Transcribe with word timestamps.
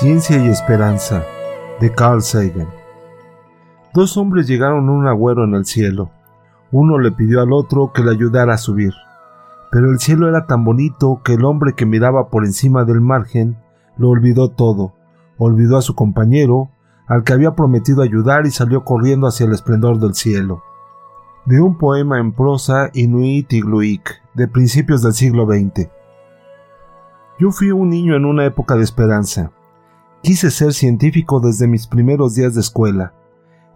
Ciencia 0.00 0.42
y 0.42 0.48
Esperanza 0.48 1.26
de 1.78 1.92
Carl 1.92 2.22
Sagan. 2.22 2.70
Dos 3.92 4.16
hombres 4.16 4.46
llegaron 4.46 4.88
a 4.88 4.92
un 4.92 5.06
agüero 5.06 5.44
en 5.44 5.52
el 5.52 5.66
cielo. 5.66 6.08
Uno 6.72 6.98
le 6.98 7.12
pidió 7.12 7.42
al 7.42 7.52
otro 7.52 7.92
que 7.92 8.02
le 8.02 8.12
ayudara 8.12 8.54
a 8.54 8.56
subir. 8.56 8.94
Pero 9.70 9.90
el 9.90 9.98
cielo 9.98 10.26
era 10.26 10.46
tan 10.46 10.64
bonito 10.64 11.20
que 11.22 11.34
el 11.34 11.44
hombre 11.44 11.74
que 11.74 11.84
miraba 11.84 12.30
por 12.30 12.46
encima 12.46 12.86
del 12.86 13.02
margen 13.02 13.58
lo 13.98 14.08
olvidó 14.08 14.48
todo. 14.48 14.94
Olvidó 15.36 15.76
a 15.76 15.82
su 15.82 15.94
compañero, 15.94 16.70
al 17.06 17.22
que 17.22 17.34
había 17.34 17.54
prometido 17.54 18.00
ayudar 18.00 18.46
y 18.46 18.52
salió 18.52 18.84
corriendo 18.84 19.26
hacia 19.26 19.44
el 19.44 19.52
esplendor 19.52 19.98
del 19.98 20.14
cielo. 20.14 20.62
De 21.44 21.60
un 21.60 21.76
poema 21.76 22.18
en 22.18 22.32
prosa 22.32 22.88
Inuit 22.94 23.52
Igluik, 23.52 24.22
de 24.32 24.48
principios 24.48 25.02
del 25.02 25.12
siglo 25.12 25.44
XX. 25.44 25.90
Yo 27.38 27.50
fui 27.50 27.70
un 27.70 27.90
niño 27.90 28.16
en 28.16 28.24
una 28.24 28.46
época 28.46 28.76
de 28.76 28.82
esperanza. 28.84 29.50
Quise 30.22 30.50
ser 30.50 30.74
científico 30.74 31.40
desde 31.40 31.66
mis 31.66 31.86
primeros 31.86 32.34
días 32.34 32.54
de 32.54 32.60
escuela. 32.60 33.14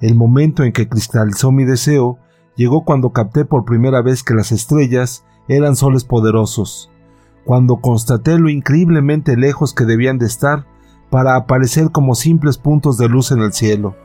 El 0.03 0.15
momento 0.15 0.63
en 0.63 0.73
que 0.73 0.89
cristalizó 0.89 1.51
mi 1.51 1.65
deseo 1.65 2.19
llegó 2.55 2.85
cuando 2.85 3.13
capté 3.13 3.47
por 3.47 3.65
primera 3.65 4.03
vez 4.03 4.23
que 4.23 4.35
las 4.35 4.53
estrellas 4.53 5.25
eran 5.49 5.75
soles 5.75 6.05
poderosos, 6.05 6.91
cuando 7.47 7.77
constaté 7.77 8.39
lo 8.39 8.51
increíblemente 8.51 9.39
lejos 9.39 9.73
que 9.73 9.87
debían 9.87 10.19
de 10.19 10.27
estar 10.27 10.67
para 11.09 11.35
aparecer 11.35 11.91
como 11.91 12.15
simples 12.15 12.59
puntos 12.59 12.99
de 12.99 13.09
luz 13.09 13.33
en 13.33 13.41
el 13.41 13.55
cielo. 13.55 13.97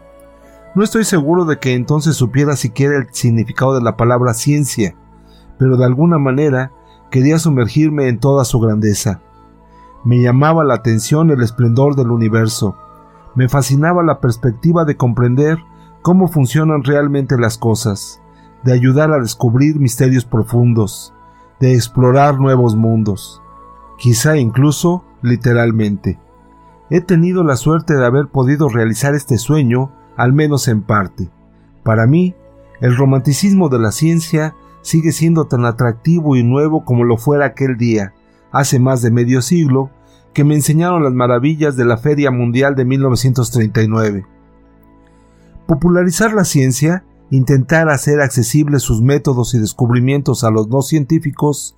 No 0.76 0.84
estoy 0.84 1.04
seguro 1.04 1.44
de 1.44 1.60
que 1.60 1.74
entonces 1.74 2.16
supiera 2.16 2.56
siquiera 2.56 2.98
el 2.98 3.08
significado 3.12 3.74
de 3.76 3.82
la 3.82 3.98
palabra 3.98 4.34
ciencia, 4.34 4.96
pero 5.58 5.76
de 5.76 5.84
alguna 5.84 6.20
manera 6.20 6.72
quería 7.12 7.38
sumergirme 7.38 8.08
en 8.08 8.20
toda 8.20 8.46
su 8.46 8.60
grandeza. 8.62 9.22
Me 10.04 10.22
llamaba 10.22 10.64
la 10.64 10.76
atención 10.76 11.30
el 11.30 11.42
esplendor 11.42 11.96
del 11.96 12.12
universo. 12.12 12.76
Me 13.36 13.50
fascinaba 13.50 14.04
la 14.04 14.20
perspectiva 14.20 14.86
de 14.86 14.96
comprender 14.96 15.60
cómo 16.02 16.28
funcionan 16.28 16.84
realmente 16.84 17.38
las 17.38 17.58
cosas, 17.58 18.22
de 18.64 18.74
ayudar 18.74 19.12
a 19.12 19.20
descubrir 19.20 19.80
misterios 19.80 20.26
profundos, 20.26 21.14
de 21.60 21.74
explorar 21.74 22.40
nuevos 22.40 22.76
mundos, 22.76 23.42
quizá 23.98 24.38
incluso 24.38 25.04
literalmente. 25.22 26.20
He 26.90 27.02
tenido 27.02 27.44
la 27.44 27.56
suerte 27.56 27.94
de 27.94 28.06
haber 28.06 28.28
podido 28.28 28.70
realizar 28.70 29.14
este 29.14 29.38
sueño, 29.38 29.92
al 30.16 30.34
menos 30.34 30.68
en 30.68 30.82
parte. 30.82 31.30
Para 31.84 32.08
mí, 32.08 32.36
el 32.82 32.96
romanticismo 32.96 33.70
de 33.70 33.80
la 33.80 33.92
ciencia 33.92 34.56
sigue 34.82 35.12
siendo 35.12 35.46
tan 35.46 35.66
atractivo 35.66 36.36
y 36.36 36.44
nuevo 36.44 36.86
como 36.86 37.04
lo 37.04 37.18
fuera 37.18 37.46
aquel 37.46 37.78
día, 37.78 38.14
hace 38.52 38.80
más 38.80 39.02
de 39.02 39.12
medio 39.12 39.42
siglo, 39.42 39.90
que 40.34 40.44
me 40.44 40.56
enseñaron 40.56 41.04
las 41.04 41.14
maravillas 41.14 41.76
de 41.76 41.86
la 41.86 41.98
Feria 41.98 42.32
Mundial 42.32 42.76
de 42.76 42.86
1939. 42.86 44.26
Popularizar 45.68 46.34
la 46.34 46.46
ciencia, 46.46 47.04
intentar 47.30 47.90
hacer 47.90 48.22
accesibles 48.22 48.84
sus 48.84 49.02
métodos 49.02 49.54
y 49.54 49.60
descubrimientos 49.60 50.44
a 50.44 50.52
los 50.52 50.68
no 50.68 50.82
científicos, 50.82 51.76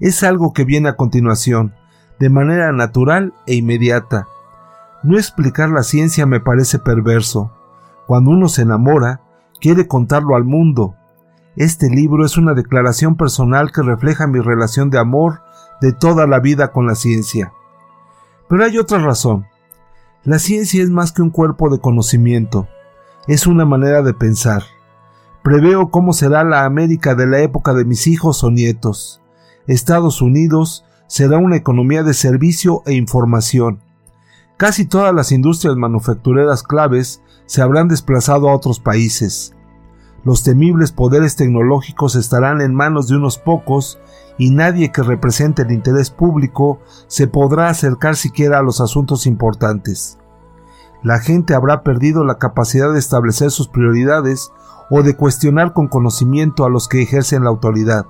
es 0.00 0.22
algo 0.22 0.52
que 0.52 0.64
viene 0.64 0.88
a 0.88 0.96
continuación, 0.96 1.74
de 2.18 2.30
manera 2.30 2.72
natural 2.72 3.34
e 3.46 3.54
inmediata. 3.54 4.26
No 5.02 5.18
explicar 5.18 5.68
la 5.68 5.82
ciencia 5.82 6.24
me 6.24 6.40
parece 6.40 6.78
perverso. 6.78 7.52
Cuando 8.06 8.30
uno 8.30 8.48
se 8.48 8.62
enamora, 8.62 9.20
quiere 9.60 9.86
contarlo 9.86 10.36
al 10.36 10.44
mundo. 10.44 10.94
Este 11.56 11.90
libro 11.90 12.24
es 12.24 12.36
una 12.36 12.54
declaración 12.54 13.16
personal 13.16 13.72
que 13.72 13.82
refleja 13.82 14.26
mi 14.26 14.40
relación 14.40 14.90
de 14.90 14.98
amor 14.98 15.43
de 15.84 15.92
toda 15.92 16.26
la 16.26 16.40
vida 16.40 16.72
con 16.72 16.86
la 16.86 16.94
ciencia. 16.94 17.52
Pero 18.48 18.64
hay 18.64 18.78
otra 18.78 19.00
razón. 19.00 19.46
La 20.22 20.38
ciencia 20.38 20.82
es 20.82 20.88
más 20.88 21.12
que 21.12 21.20
un 21.20 21.28
cuerpo 21.28 21.68
de 21.68 21.78
conocimiento, 21.78 22.66
es 23.28 23.46
una 23.46 23.66
manera 23.66 24.00
de 24.00 24.14
pensar. 24.14 24.62
Preveo 25.42 25.90
cómo 25.90 26.14
será 26.14 26.42
la 26.42 26.64
América 26.64 27.14
de 27.14 27.26
la 27.26 27.40
época 27.40 27.74
de 27.74 27.84
mis 27.84 28.06
hijos 28.06 28.42
o 28.44 28.50
nietos. 28.50 29.20
Estados 29.66 30.22
Unidos 30.22 30.86
será 31.06 31.36
una 31.36 31.56
economía 31.56 32.02
de 32.02 32.14
servicio 32.14 32.82
e 32.86 32.94
información. 32.94 33.80
Casi 34.56 34.86
todas 34.86 35.14
las 35.14 35.32
industrias 35.32 35.76
manufactureras 35.76 36.62
claves 36.62 37.20
se 37.44 37.60
habrán 37.60 37.88
desplazado 37.88 38.48
a 38.48 38.54
otros 38.54 38.80
países. 38.80 39.53
Los 40.24 40.42
temibles 40.42 40.90
poderes 40.90 41.36
tecnológicos 41.36 42.16
estarán 42.16 42.62
en 42.62 42.74
manos 42.74 43.08
de 43.08 43.16
unos 43.16 43.38
pocos 43.38 43.98
y 44.38 44.50
nadie 44.50 44.90
que 44.90 45.02
represente 45.02 45.62
el 45.62 45.70
interés 45.70 46.10
público 46.10 46.80
se 47.06 47.28
podrá 47.28 47.68
acercar 47.68 48.16
siquiera 48.16 48.58
a 48.58 48.62
los 48.62 48.80
asuntos 48.80 49.26
importantes. 49.26 50.18
La 51.02 51.18
gente 51.18 51.54
habrá 51.54 51.82
perdido 51.82 52.24
la 52.24 52.38
capacidad 52.38 52.90
de 52.90 52.98
establecer 52.98 53.50
sus 53.50 53.68
prioridades 53.68 54.50
o 54.90 55.02
de 55.02 55.14
cuestionar 55.14 55.74
con 55.74 55.88
conocimiento 55.88 56.64
a 56.64 56.70
los 56.70 56.88
que 56.88 57.02
ejercen 57.02 57.44
la 57.44 57.50
autoridad. 57.50 58.06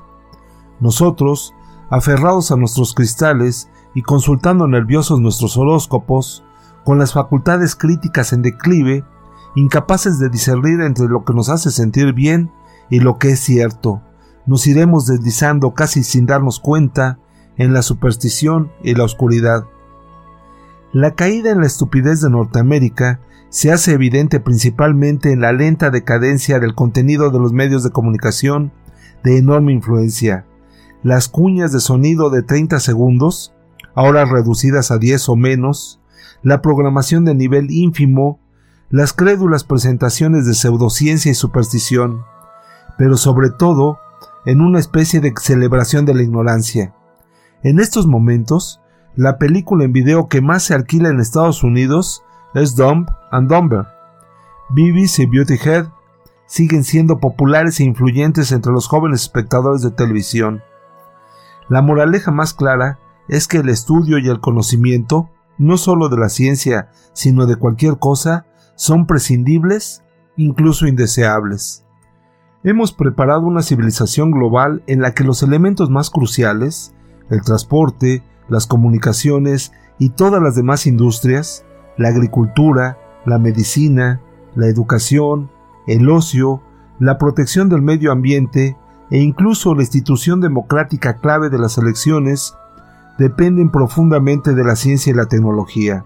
Nosotros, 0.79 1.53
aferrados 1.91 2.53
a 2.53 2.57
nuestros 2.57 2.95
cristales 2.95 3.69
y 3.95 4.03
consultando 4.03 4.69
nerviosos 4.69 5.19
nuestros 5.19 5.57
horóscopos, 5.57 6.45
con 6.85 6.99
las 6.99 7.13
facultades 7.13 7.75
críticas 7.75 8.33
en 8.33 8.43
declive, 8.43 9.05
incapaces 9.55 10.19
de 10.19 10.29
discernir 10.29 10.81
entre 10.81 11.07
lo 11.07 11.25
que 11.25 11.35
nos 11.35 11.49
hace 11.49 11.71
sentir 11.71 12.13
bien 12.13 12.51
y 12.91 13.01
lo 13.01 13.19
que 13.19 13.31
es 13.31 13.41
cierto, 13.41 14.03
nos 14.47 14.67
iremos 14.67 15.07
deslizando 15.07 15.75
casi 15.75 16.03
sin 16.03 16.27
darnos 16.27 16.61
cuenta 16.61 17.19
en 17.57 17.73
la 17.73 17.83
superstición 17.83 18.71
y 18.83 18.95
la 18.95 19.05
oscuridad. 19.05 19.65
La 20.93 21.15
caída 21.15 21.51
en 21.51 21.61
la 21.61 21.67
estupidez 21.67 22.21
de 22.21 22.31
Norteamérica 22.31 23.21
se 23.49 23.73
hace 23.73 23.93
evidente 23.93 24.41
principalmente 24.41 25.33
en 25.33 25.41
la 25.41 25.53
lenta 25.53 25.91
decadencia 25.91 26.59
del 26.59 26.75
contenido 26.75 27.31
de 27.31 27.39
los 27.39 27.53
medios 27.53 27.83
de 27.85 27.91
comunicación 27.91 28.73
de 29.23 29.39
enorme 29.39 29.73
influencia. 29.73 30.45
Las 31.03 31.29
cuñas 31.29 31.73
de 31.73 31.81
sonido 31.81 32.31
de 32.31 32.43
30 32.43 32.81
segundos, 32.81 33.55
ahora 33.95 34.25
reducidas 34.25 34.91
a 34.91 34.99
10 34.99 35.29
o 35.29 35.37
menos, 35.37 36.01
la 36.43 36.63
programación 36.63 37.25
de 37.25 37.35
nivel 37.35 37.71
ínfimo, 37.71 38.39
las 38.91 39.13
crédulas 39.13 39.65
presentaciones 39.65 40.47
de 40.47 40.55
pseudociencia 40.55 41.31
y 41.31 41.35
superstición, 41.35 42.25
pero 42.99 43.17
sobre 43.17 43.51
todo 43.51 43.99
en 44.45 44.61
una 44.61 44.79
especie 44.79 45.21
de 45.21 45.33
celebración 45.41 46.05
de 46.05 46.15
la 46.15 46.23
ignorancia. 46.23 46.95
En 47.63 47.81
estos 47.81 48.07
momentos, 48.07 48.81
la 49.17 49.39
película 49.39 49.85
en 49.85 49.93
video 49.93 50.29
que 50.29 50.41
más 50.41 50.65
se 50.65 50.75
alquila 50.75 51.09
en 51.09 51.21
Estados 51.21 51.63
Unidos 51.63 52.23
es 52.55 52.77
Dumb 52.77 53.09
and 53.31 53.49
Dumber. 53.49 53.87
Beavis 54.71 55.19
y 55.19 55.27
Beauty 55.27 55.55
Head 55.55 55.87
siguen 56.47 56.85
siendo 56.85 57.19
populares 57.19 57.81
e 57.81 57.85
influyentes 57.85 58.53
entre 58.53 58.73
los 58.73 58.87
jóvenes 58.87 59.23
espectadores 59.23 59.83
de 59.83 59.91
televisión. 59.91 60.63
La 61.69 61.81
moraleja 61.81 62.31
más 62.31 62.53
clara 62.53 62.99
es 63.29 63.49
que 63.49 63.59
el 63.59 63.69
estudio 63.71 64.19
y 64.19 64.29
el 64.29 64.41
conocimiento, 64.41 65.31
no 65.57 65.79
solo 65.79 66.09
de 66.09 66.19
la 66.19 66.29
ciencia, 66.29 66.91
sino 67.15 67.47
de 67.47 67.57
cualquier 67.57 67.99
cosa, 67.99 68.47
son 68.75 69.07
prescindibles, 69.07 70.05
incluso 70.37 70.87
indeseables. 70.87 71.85
Hemos 72.63 72.93
preparado 72.93 73.43
una 73.43 73.63
civilización 73.63 74.31
global 74.31 74.83
en 74.87 75.01
la 75.03 75.13
que 75.13 75.25
los 75.25 75.43
elementos 75.43 75.91
más 75.91 76.11
cruciales, 76.11 76.95
el 77.31 77.43
transporte, 77.43 78.23
las 78.49 78.67
comunicaciones 78.67 79.73
y 79.99 80.11
todas 80.11 80.43
las 80.43 80.55
demás 80.55 80.87
industrias, 80.87 81.65
la 81.97 82.09
agricultura, 82.09 82.99
la 83.27 83.39
medicina, 83.39 84.21
la 84.55 84.67
educación, 84.67 85.51
el 85.87 86.09
ocio, 86.09 86.63
la 86.99 87.19
protección 87.19 87.69
del 87.69 87.83
medio 87.83 88.13
ambiente 88.13 88.77
e 89.11 89.19
incluso 89.19 89.75
la 89.75 89.83
institución 89.83 90.41
democrática 90.41 91.17
clave 91.19 91.51
de 91.51 91.59
las 91.59 91.77
elecciones, 91.79 92.55
dependen 93.19 93.71
profundamente 93.71 94.55
de 94.55 94.65
la 94.65 94.77
ciencia 94.77 95.13
y 95.13 95.15
la 95.15 95.27
tecnología. 95.27 96.05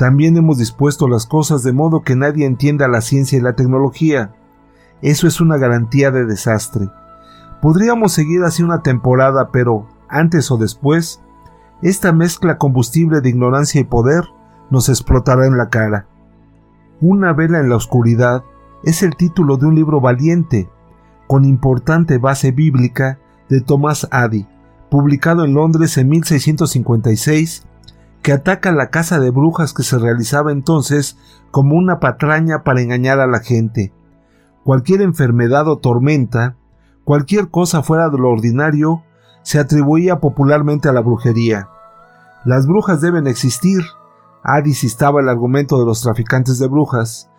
También 0.00 0.34
hemos 0.38 0.56
dispuesto 0.56 1.08
las 1.08 1.26
cosas 1.26 1.62
de 1.62 1.74
modo 1.74 2.00
que 2.00 2.16
nadie 2.16 2.46
entienda 2.46 2.88
la 2.88 3.02
ciencia 3.02 3.36
y 3.36 3.42
la 3.42 3.52
tecnología, 3.52 4.32
eso 5.02 5.26
es 5.26 5.42
una 5.42 5.58
garantía 5.58 6.10
de 6.10 6.24
desastre. 6.24 6.88
Podríamos 7.60 8.12
seguir 8.12 8.42
así 8.44 8.62
una 8.62 8.80
temporada, 8.80 9.50
pero 9.52 9.86
antes 10.08 10.50
o 10.50 10.56
después, 10.56 11.20
esta 11.82 12.14
mezcla 12.14 12.56
combustible 12.56 13.20
de 13.20 13.28
ignorancia 13.28 13.78
y 13.78 13.84
poder 13.84 14.24
nos 14.70 14.88
explotará 14.88 15.44
en 15.46 15.58
la 15.58 15.68
cara. 15.68 16.06
Una 17.02 17.34
vela 17.34 17.60
en 17.60 17.68
la 17.68 17.76
oscuridad 17.76 18.42
es 18.82 19.02
el 19.02 19.16
título 19.16 19.58
de 19.58 19.66
un 19.66 19.74
libro 19.74 20.00
valiente, 20.00 20.70
con 21.26 21.44
importante 21.44 22.16
base 22.16 22.52
bíblica, 22.52 23.18
de 23.50 23.60
Thomas 23.60 24.08
Addy, 24.10 24.46
publicado 24.88 25.44
en 25.44 25.52
Londres 25.52 25.98
en 25.98 26.08
1656, 26.08 27.66
que 28.22 28.32
ataca 28.32 28.72
la 28.72 28.90
casa 28.90 29.18
de 29.18 29.30
brujas 29.30 29.72
que 29.72 29.82
se 29.82 29.98
realizaba 29.98 30.52
entonces 30.52 31.16
como 31.50 31.76
una 31.76 32.00
patraña 32.00 32.62
para 32.64 32.80
engañar 32.80 33.20
a 33.20 33.26
la 33.26 33.40
gente 33.40 33.92
cualquier 34.64 35.02
enfermedad 35.02 35.68
o 35.68 35.78
tormenta, 35.78 36.56
cualquier 37.04 37.50
cosa 37.50 37.82
fuera 37.82 38.08
de 38.08 38.18
lo 38.18 38.28
ordinario, 38.28 39.02
se 39.42 39.58
atribuía 39.58 40.20
popularmente 40.20 40.88
a 40.88 40.92
la 40.92 41.00
brujería. 41.00 41.68
Las 42.44 42.66
brujas 42.66 43.00
deben 43.00 43.26
existir, 43.26 43.82
Addis 44.42 44.84
instaba 44.84 45.20
el 45.20 45.28
argumento 45.28 45.78
de 45.78 45.86
los 45.86 46.02
traficantes 46.02 46.58
de 46.58 46.68
brujas, 46.68 47.30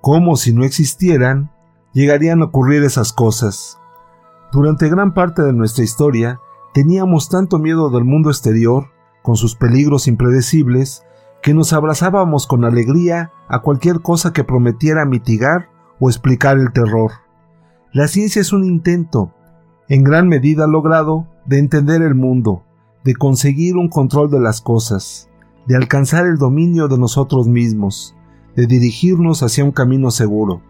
como 0.00 0.36
si 0.36 0.54
no 0.54 0.64
existieran, 0.64 1.50
llegarían 1.92 2.42
a 2.42 2.46
ocurrir 2.46 2.84
esas 2.84 3.12
cosas. 3.12 3.78
Durante 4.52 4.88
gran 4.88 5.12
parte 5.12 5.42
de 5.42 5.52
nuestra 5.52 5.84
historia, 5.84 6.40
teníamos 6.72 7.28
tanto 7.28 7.58
miedo 7.58 7.90
del 7.90 8.04
mundo 8.04 8.30
exterior, 8.30 8.90
con 9.26 9.36
sus 9.36 9.56
peligros 9.56 10.06
impredecibles, 10.06 11.04
que 11.42 11.52
nos 11.52 11.72
abrazábamos 11.72 12.46
con 12.46 12.64
alegría 12.64 13.32
a 13.48 13.60
cualquier 13.60 14.00
cosa 14.00 14.32
que 14.32 14.44
prometiera 14.44 15.04
mitigar 15.04 15.68
o 15.98 16.08
explicar 16.08 16.58
el 16.58 16.72
terror. 16.72 17.10
La 17.92 18.06
ciencia 18.06 18.40
es 18.40 18.52
un 18.52 18.62
intento, 18.62 19.32
en 19.88 20.04
gran 20.04 20.28
medida 20.28 20.68
logrado, 20.68 21.26
de 21.44 21.58
entender 21.58 22.02
el 22.02 22.14
mundo, 22.14 22.62
de 23.02 23.16
conseguir 23.16 23.76
un 23.76 23.88
control 23.88 24.30
de 24.30 24.38
las 24.38 24.60
cosas, 24.60 25.28
de 25.66 25.74
alcanzar 25.74 26.24
el 26.24 26.38
dominio 26.38 26.86
de 26.86 26.96
nosotros 26.96 27.48
mismos, 27.48 28.14
de 28.54 28.68
dirigirnos 28.68 29.42
hacia 29.42 29.64
un 29.64 29.72
camino 29.72 30.12
seguro. 30.12 30.62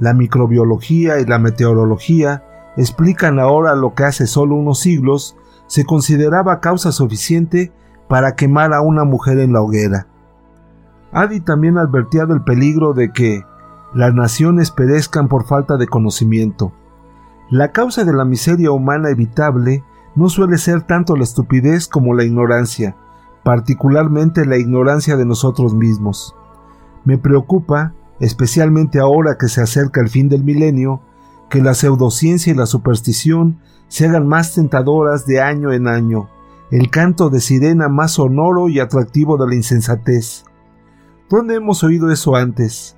La 0.00 0.12
microbiología 0.12 1.20
y 1.20 1.24
la 1.24 1.38
meteorología 1.38 2.42
explican 2.76 3.38
ahora 3.38 3.76
lo 3.76 3.94
que 3.94 4.02
hace 4.02 4.26
solo 4.26 4.56
unos 4.56 4.80
siglos 4.80 5.36
se 5.66 5.84
consideraba 5.84 6.60
causa 6.60 6.92
suficiente 6.92 7.72
para 8.08 8.36
quemar 8.36 8.72
a 8.72 8.80
una 8.80 9.04
mujer 9.04 9.38
en 9.38 9.52
la 9.52 9.62
hoguera. 9.62 10.06
Adi 11.12 11.40
también 11.40 11.78
advertía 11.78 12.26
del 12.26 12.42
peligro 12.42 12.92
de 12.92 13.12
que 13.12 13.44
las 13.94 14.12
naciones 14.14 14.70
perezcan 14.70 15.28
por 15.28 15.46
falta 15.46 15.76
de 15.76 15.86
conocimiento. 15.86 16.72
La 17.50 17.72
causa 17.72 18.04
de 18.04 18.12
la 18.12 18.24
miseria 18.24 18.70
humana 18.70 19.10
evitable 19.10 19.82
no 20.14 20.28
suele 20.28 20.58
ser 20.58 20.82
tanto 20.82 21.16
la 21.16 21.24
estupidez 21.24 21.88
como 21.88 22.14
la 22.14 22.24
ignorancia, 22.24 22.96
particularmente 23.44 24.44
la 24.44 24.56
ignorancia 24.56 25.16
de 25.16 25.24
nosotros 25.24 25.74
mismos. 25.74 26.34
Me 27.04 27.18
preocupa, 27.18 27.92
especialmente 28.18 28.98
ahora 28.98 29.38
que 29.38 29.48
se 29.48 29.62
acerca 29.62 30.00
el 30.00 30.08
fin 30.08 30.28
del 30.28 30.42
milenio, 30.42 31.00
que 31.48 31.62
la 31.62 31.74
pseudociencia 31.74 32.52
y 32.52 32.56
la 32.56 32.66
superstición 32.66 33.60
se 33.88 34.06
hagan 34.06 34.26
más 34.26 34.54
tentadoras 34.54 35.26
de 35.26 35.40
año 35.40 35.72
en 35.72 35.88
año, 35.88 36.28
el 36.70 36.90
canto 36.90 37.30
de 37.30 37.40
sirena 37.40 37.88
más 37.88 38.12
sonoro 38.12 38.68
y 38.68 38.80
atractivo 38.80 39.36
de 39.36 39.48
la 39.48 39.54
insensatez. 39.54 40.44
¿Dónde 41.28 41.56
hemos 41.56 41.84
oído 41.84 42.10
eso 42.10 42.36
antes? 42.36 42.96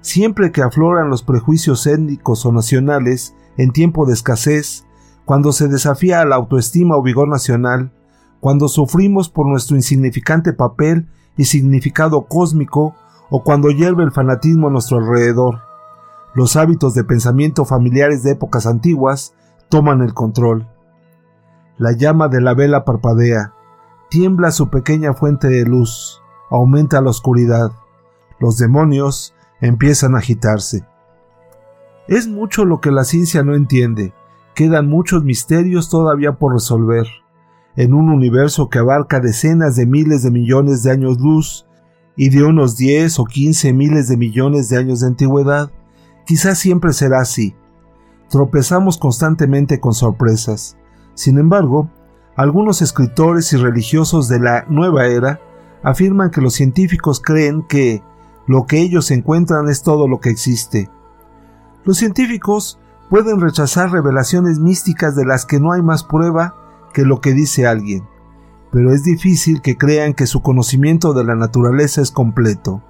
Siempre 0.00 0.52
que 0.52 0.62
afloran 0.62 1.10
los 1.10 1.22
prejuicios 1.22 1.86
étnicos 1.86 2.46
o 2.46 2.52
nacionales 2.52 3.34
en 3.56 3.72
tiempo 3.72 4.06
de 4.06 4.14
escasez, 4.14 4.84
cuando 5.24 5.52
se 5.52 5.68
desafía 5.68 6.20
a 6.20 6.24
la 6.24 6.36
autoestima 6.36 6.96
o 6.96 7.02
vigor 7.02 7.28
nacional, 7.28 7.92
cuando 8.40 8.68
sufrimos 8.68 9.28
por 9.28 9.46
nuestro 9.46 9.76
insignificante 9.76 10.52
papel 10.52 11.08
y 11.36 11.44
significado 11.44 12.26
cósmico, 12.26 12.94
o 13.30 13.42
cuando 13.42 13.70
hierve 13.70 14.04
el 14.04 14.12
fanatismo 14.12 14.68
a 14.68 14.70
nuestro 14.70 14.98
alrededor. 14.98 15.60
Los 16.34 16.56
hábitos 16.56 16.94
de 16.94 17.04
pensamiento 17.04 17.64
familiares 17.64 18.22
de 18.22 18.32
épocas 18.32 18.66
antiguas 18.66 19.34
toman 19.68 20.02
el 20.02 20.14
control. 20.14 20.66
La 21.76 21.92
llama 21.92 22.28
de 22.28 22.40
la 22.40 22.54
vela 22.54 22.84
parpadea, 22.84 23.54
tiembla 24.10 24.50
su 24.50 24.68
pequeña 24.68 25.14
fuente 25.14 25.48
de 25.48 25.64
luz, 25.64 26.22
aumenta 26.50 27.00
la 27.00 27.10
oscuridad. 27.10 27.72
Los 28.40 28.58
demonios 28.58 29.34
empiezan 29.60 30.14
a 30.14 30.18
agitarse. 30.18 30.84
Es 32.08 32.26
mucho 32.26 32.64
lo 32.64 32.80
que 32.80 32.90
la 32.90 33.04
ciencia 33.04 33.42
no 33.42 33.54
entiende, 33.54 34.14
quedan 34.54 34.88
muchos 34.88 35.24
misterios 35.24 35.90
todavía 35.90 36.32
por 36.32 36.54
resolver. 36.54 37.06
En 37.76 37.94
un 37.94 38.08
universo 38.08 38.70
que 38.70 38.78
abarca 38.78 39.20
decenas 39.20 39.76
de 39.76 39.86
miles 39.86 40.22
de 40.22 40.30
millones 40.30 40.82
de 40.82 40.90
años 40.90 41.20
luz 41.20 41.66
y 42.16 42.30
de 42.30 42.42
unos 42.42 42.76
10 42.76 43.20
o 43.20 43.24
15 43.24 43.72
miles 43.72 44.08
de 44.08 44.16
millones 44.16 44.68
de 44.68 44.78
años 44.78 45.00
de 45.00 45.06
antigüedad, 45.06 45.70
quizás 46.26 46.58
siempre 46.58 46.92
será 46.92 47.20
así. 47.20 47.54
Tropezamos 48.28 48.98
constantemente 48.98 49.80
con 49.80 49.94
sorpresas. 49.94 50.76
Sin 51.14 51.38
embargo, 51.38 51.90
algunos 52.36 52.82
escritores 52.82 53.52
y 53.52 53.56
religiosos 53.56 54.28
de 54.28 54.38
la 54.38 54.64
nueva 54.68 55.06
era 55.06 55.40
afirman 55.82 56.30
que 56.30 56.40
los 56.40 56.54
científicos 56.54 57.20
creen 57.20 57.62
que 57.62 58.02
lo 58.46 58.66
que 58.66 58.80
ellos 58.80 59.10
encuentran 59.10 59.68
es 59.68 59.82
todo 59.82 60.08
lo 60.08 60.20
que 60.20 60.30
existe. 60.30 60.90
Los 61.84 61.98
científicos 61.98 62.78
pueden 63.10 63.40
rechazar 63.40 63.90
revelaciones 63.90 64.58
místicas 64.58 65.16
de 65.16 65.24
las 65.24 65.46
que 65.46 65.60
no 65.60 65.72
hay 65.72 65.82
más 65.82 66.04
prueba 66.04 66.54
que 66.92 67.04
lo 67.04 67.20
que 67.20 67.32
dice 67.32 67.66
alguien, 67.66 68.06
pero 68.70 68.92
es 68.92 69.04
difícil 69.04 69.62
que 69.62 69.76
crean 69.76 70.14
que 70.14 70.26
su 70.26 70.42
conocimiento 70.42 71.14
de 71.14 71.24
la 71.24 71.34
naturaleza 71.34 72.00
es 72.00 72.10
completo. 72.10 72.82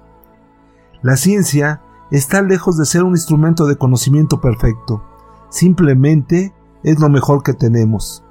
La 1.01 1.15
ciencia 1.15 1.81
está 2.11 2.41
lejos 2.41 2.77
de 2.77 2.85
ser 2.85 3.03
un 3.03 3.11
instrumento 3.11 3.65
de 3.65 3.77
conocimiento 3.77 4.41
perfecto, 4.41 5.03
simplemente 5.49 6.53
es 6.83 6.99
lo 6.99 7.09
mejor 7.09 7.43
que 7.43 7.53
tenemos. 7.53 8.23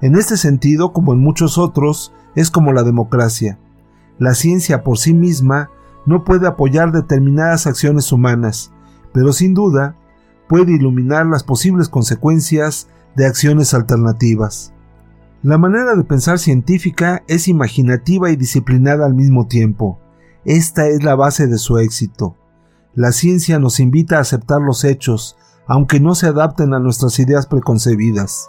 En 0.00 0.16
este 0.16 0.36
sentido, 0.36 0.92
como 0.92 1.12
en 1.12 1.20
muchos 1.20 1.58
otros, 1.58 2.12
es 2.34 2.50
como 2.50 2.72
la 2.72 2.82
democracia. 2.82 3.58
La 4.18 4.34
ciencia 4.34 4.82
por 4.82 4.98
sí 4.98 5.14
misma 5.14 5.70
no 6.06 6.24
puede 6.24 6.46
apoyar 6.46 6.92
determinadas 6.92 7.66
acciones 7.66 8.10
humanas, 8.12 8.72
pero 9.12 9.32
sin 9.32 9.54
duda 9.54 9.96
puede 10.48 10.72
iluminar 10.72 11.26
las 11.26 11.44
posibles 11.44 11.88
consecuencias 11.88 12.88
de 13.14 13.26
acciones 13.26 13.74
alternativas. 13.74 14.72
La 15.42 15.58
manera 15.58 15.94
de 15.94 16.04
pensar 16.04 16.38
científica 16.38 17.22
es 17.26 17.48
imaginativa 17.48 18.30
y 18.30 18.36
disciplinada 18.36 19.06
al 19.06 19.14
mismo 19.14 19.46
tiempo. 19.46 19.98
Esta 20.44 20.86
es 20.88 21.02
la 21.02 21.14
base 21.14 21.46
de 21.46 21.58
su 21.58 21.78
éxito. 21.78 22.36
La 22.94 23.12
ciencia 23.12 23.58
nos 23.58 23.80
invita 23.80 24.18
a 24.18 24.20
aceptar 24.20 24.60
los 24.60 24.84
hechos, 24.84 25.36
aunque 25.66 26.00
no 26.00 26.14
se 26.14 26.26
adapten 26.26 26.74
a 26.74 26.78
nuestras 26.78 27.18
ideas 27.18 27.46
preconcebidas. 27.46 28.48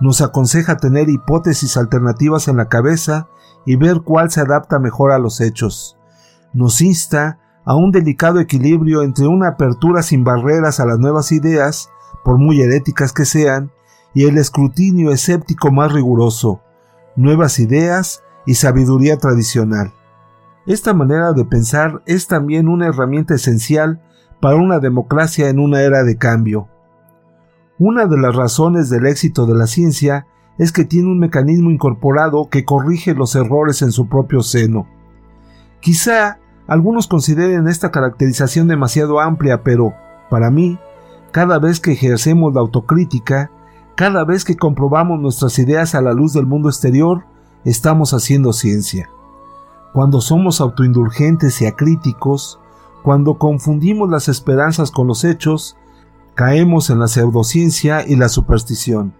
Nos 0.00 0.20
aconseja 0.20 0.76
tener 0.76 1.08
hipótesis 1.08 1.76
alternativas 1.76 2.48
en 2.48 2.56
la 2.56 2.68
cabeza 2.68 3.28
y 3.64 3.76
ver 3.76 4.00
cuál 4.02 4.30
se 4.30 4.40
adapta 4.40 4.78
mejor 4.78 5.12
a 5.12 5.18
los 5.18 5.40
hechos. 5.40 5.96
Nos 6.52 6.80
insta 6.80 7.38
a 7.64 7.76
un 7.76 7.92
delicado 7.92 8.40
equilibrio 8.40 9.02
entre 9.02 9.26
una 9.26 9.48
apertura 9.48 10.02
sin 10.02 10.24
barreras 10.24 10.80
a 10.80 10.86
las 10.86 10.98
nuevas 10.98 11.32
ideas, 11.32 11.88
por 12.24 12.38
muy 12.38 12.60
heréticas 12.60 13.12
que 13.12 13.24
sean, 13.24 13.70
y 14.14 14.24
el 14.24 14.36
escrutinio 14.36 15.10
escéptico 15.10 15.70
más 15.70 15.92
riguroso, 15.92 16.60
nuevas 17.16 17.58
ideas 17.58 18.22
y 18.44 18.54
sabiduría 18.54 19.18
tradicional. 19.18 19.92
Esta 20.66 20.92
manera 20.94 21.32
de 21.32 21.44
pensar 21.44 22.02
es 22.06 22.26
también 22.26 22.68
una 22.68 22.86
herramienta 22.86 23.34
esencial 23.34 24.00
para 24.42 24.56
una 24.56 24.80
democracia 24.80 25.48
en 25.50 25.60
una 25.60 25.82
era 25.82 26.02
de 26.02 26.18
cambio. 26.18 26.68
Una 27.78 28.06
de 28.06 28.18
las 28.18 28.34
razones 28.34 28.90
del 28.90 29.06
éxito 29.06 29.46
de 29.46 29.54
la 29.54 29.68
ciencia 29.68 30.26
es 30.58 30.72
que 30.72 30.84
tiene 30.84 31.12
un 31.12 31.20
mecanismo 31.20 31.70
incorporado 31.70 32.48
que 32.50 32.64
corrige 32.64 33.14
los 33.14 33.36
errores 33.36 33.82
en 33.82 33.92
su 33.92 34.08
propio 34.08 34.42
seno. 34.42 34.88
Quizá 35.78 36.40
algunos 36.66 37.06
consideren 37.06 37.68
esta 37.68 37.92
caracterización 37.92 38.66
demasiado 38.66 39.20
amplia, 39.20 39.62
pero, 39.62 39.94
para 40.28 40.50
mí, 40.50 40.76
cada 41.30 41.60
vez 41.60 41.78
que 41.78 41.92
ejercemos 41.92 42.52
la 42.52 42.62
autocrítica, 42.62 43.52
cada 43.94 44.24
vez 44.24 44.44
que 44.44 44.56
comprobamos 44.56 45.20
nuestras 45.20 45.56
ideas 45.60 45.94
a 45.94 46.02
la 46.02 46.14
luz 46.14 46.32
del 46.32 46.46
mundo 46.46 46.68
exterior, 46.68 47.26
estamos 47.64 48.12
haciendo 48.12 48.52
ciencia 48.52 49.08
cuando 49.92 50.22
somos 50.22 50.60
autoindulgentes 50.60 51.60
y 51.60 51.66
acríticos, 51.66 52.58
cuando 53.02 53.38
confundimos 53.38 54.08
las 54.08 54.28
esperanzas 54.28 54.90
con 54.90 55.06
los 55.06 55.24
hechos, 55.24 55.76
caemos 56.34 56.90
en 56.90 56.98
la 57.00 57.08
pseudociencia 57.08 58.06
y 58.06 58.16
la 58.16 58.28
superstición. 58.28 59.14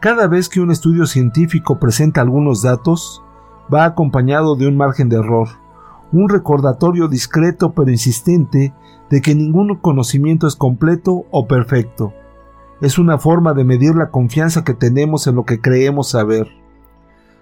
Cada 0.00 0.26
vez 0.26 0.48
que 0.48 0.60
un 0.60 0.70
estudio 0.70 1.06
científico 1.06 1.78
presenta 1.78 2.22
algunos 2.22 2.62
datos, 2.62 3.22
va 3.72 3.84
acompañado 3.84 4.56
de 4.56 4.66
un 4.66 4.76
margen 4.76 5.08
de 5.08 5.16
error, 5.16 5.48
un 6.12 6.28
recordatorio 6.28 7.06
discreto 7.06 7.72
pero 7.72 7.90
insistente 7.90 8.74
de 9.10 9.20
que 9.20 9.34
ningún 9.34 9.76
conocimiento 9.76 10.46
es 10.46 10.56
completo 10.56 11.26
o 11.30 11.46
perfecto. 11.46 12.14
Es 12.80 12.98
una 12.98 13.18
forma 13.18 13.52
de 13.52 13.64
medir 13.64 13.94
la 13.94 14.10
confianza 14.10 14.64
que 14.64 14.72
tenemos 14.72 15.26
en 15.26 15.34
lo 15.34 15.44
que 15.44 15.60
creemos 15.60 16.10
saber. 16.10 16.48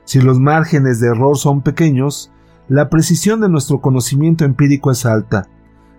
Si 0.04 0.20
los 0.20 0.40
márgenes 0.40 1.00
de 1.00 1.08
error 1.08 1.38
son 1.38 1.60
pequeños, 1.60 2.32
la 2.68 2.90
precisión 2.90 3.40
de 3.40 3.48
nuestro 3.48 3.80
conocimiento 3.80 4.44
empírico 4.44 4.90
es 4.90 5.06
alta. 5.06 5.48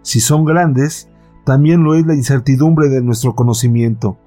Si 0.04 0.20
son 0.20 0.46
grandes, 0.46 1.10
también 1.44 1.84
lo 1.84 1.96
es 1.96 2.06
la 2.06 2.14
incertidumbre 2.14 2.90
de 2.90 3.02
nuestro 3.02 3.34
conocimiento. 3.34 4.18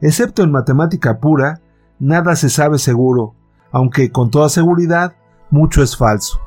Excepto 0.00 0.42
en 0.42 0.50
matemática 0.50 1.20
pura, 1.20 1.60
nada 2.00 2.34
se 2.34 2.48
sabe 2.48 2.78
seguro, 2.78 3.34
aunque 3.70 4.10
con 4.10 4.30
toda 4.30 4.48
seguridad 4.48 5.14
mucho 5.50 5.82
es 5.82 5.96
falso. 5.96 6.40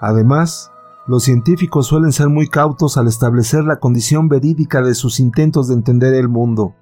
Además, 0.00 0.70
los 1.08 1.24
científicos 1.24 1.88
suelen 1.88 2.12
ser 2.12 2.28
muy 2.28 2.48
cautos 2.48 2.96
al 2.96 3.08
establecer 3.08 3.64
la 3.64 3.80
condición 3.80 4.28
verídica 4.28 4.80
de 4.80 4.94
sus 4.94 5.18
intentos 5.18 5.66
de 5.66 5.74
entender 5.74 6.14
el 6.14 6.28
mundo, 6.28 6.74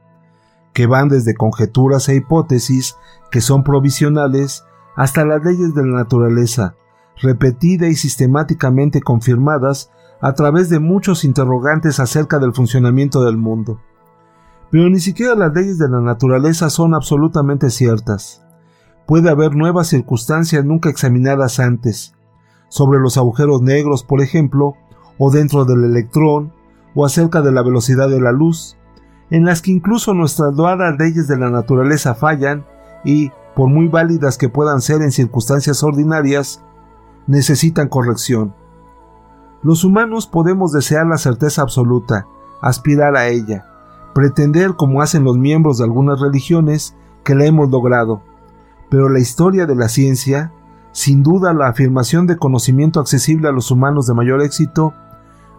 que 0.75 0.87
van 0.87 1.09
desde 1.09 1.35
conjeturas 1.35 2.09
e 2.11 2.17
hipótesis 2.17 2.97
que 3.31 3.41
son 3.41 3.65
provisionales 3.65 4.65
hasta 4.97 5.25
las 5.25 5.43
leyes 5.43 5.75
de 5.75 5.87
la 5.87 5.97
naturaleza, 5.97 6.75
repetida 7.21 7.89
y 7.89 7.95
sistemáticamente 7.95 9.01
confirmadas 9.01 9.91
a 10.21 10.35
través 10.35 10.69
de 10.69 10.81
muchos 10.81 11.25
interrogantes 11.25 12.01
acerca 12.01 12.39
del 12.39 12.55
funcionamiento 12.55 13.25
del 13.25 13.37
mundo. 13.37 13.81
Pero 14.71 14.91
ni 14.91 15.01
siquiera 15.01 15.35
las 15.35 15.55
leyes 15.55 15.79
de 15.79 15.89
la 15.89 16.01
naturaleza 16.01 16.71
son 16.71 16.95
absolutamente 16.95 17.71
ciertas. 17.71 18.45
Puede 19.07 19.31
haber 19.31 19.55
nuevas 19.55 19.89
circunstancias 19.89 20.65
nunca 20.65 20.91
examinadas 20.91 21.61
antes, 21.61 22.15
sobre 22.69 23.01
los 23.01 23.17
agujeros 23.17 23.63
negros, 23.63 24.03
por 24.03 24.21
ejemplo, 24.21 24.75
o 25.17 25.31
dentro 25.31 25.65
del 25.65 25.85
electrón, 25.85 26.53
o 26.95 27.07
acerca 27.07 27.41
de 27.41 27.53
la 27.53 27.63
velocidad 27.63 28.11
de 28.11 28.21
la 28.21 28.33
luz, 28.33 28.77
en 29.31 29.45
las 29.45 29.63
que 29.63 29.71
incluso 29.71 30.15
nuestras 30.15 30.55
loadas 30.55 30.97
leyes 30.99 31.29
de 31.29 31.39
la 31.39 31.51
naturaleza 31.51 32.15
fallan 32.15 32.67
y, 33.05 33.31
por 33.55 33.69
muy 33.69 33.89
válidas 33.89 34.37
que 34.37 34.49
puedan 34.49 34.81
ser 34.81 35.03
en 35.03 35.13
circunstancias 35.13 35.83
ordinarias, 35.83 36.63
necesitan 37.29 37.89
corrección. 37.89 38.55
Los 39.63 39.85
humanos 39.85 40.27
podemos 40.27 40.73
desear 40.73 41.07
la 41.07 41.19
certeza 41.19 41.63
absoluta, 41.63 42.27
aspirar 42.61 43.17
a 43.17 43.29
ella, 43.29 43.67
pretender 44.15 44.75
como 44.75 45.03
hacen 45.03 45.23
los 45.23 45.37
miembros 45.37 45.79
de 45.79 45.85
algunas 45.85 46.21
religiones 46.21 46.97
que 47.23 47.37
la 47.37 47.45
hemos 47.45 47.71
logrado. 47.71 48.23
Pero 48.91 49.09
la 49.09 49.21
historia 49.21 49.67
de 49.67 49.77
la 49.77 49.89
ciencia, 49.89 50.53
sin 50.93 51.23
duda 51.23 51.53
la 51.53 51.69
afirmación 51.69 52.27
de 52.27 52.39
conocimiento 52.39 52.99
accesible 52.99 53.49
a 53.49 53.53
los 53.53 53.71
humanos 53.71 54.07
de 54.07 54.15
mayor 54.15 54.43
éxito, 54.43 54.95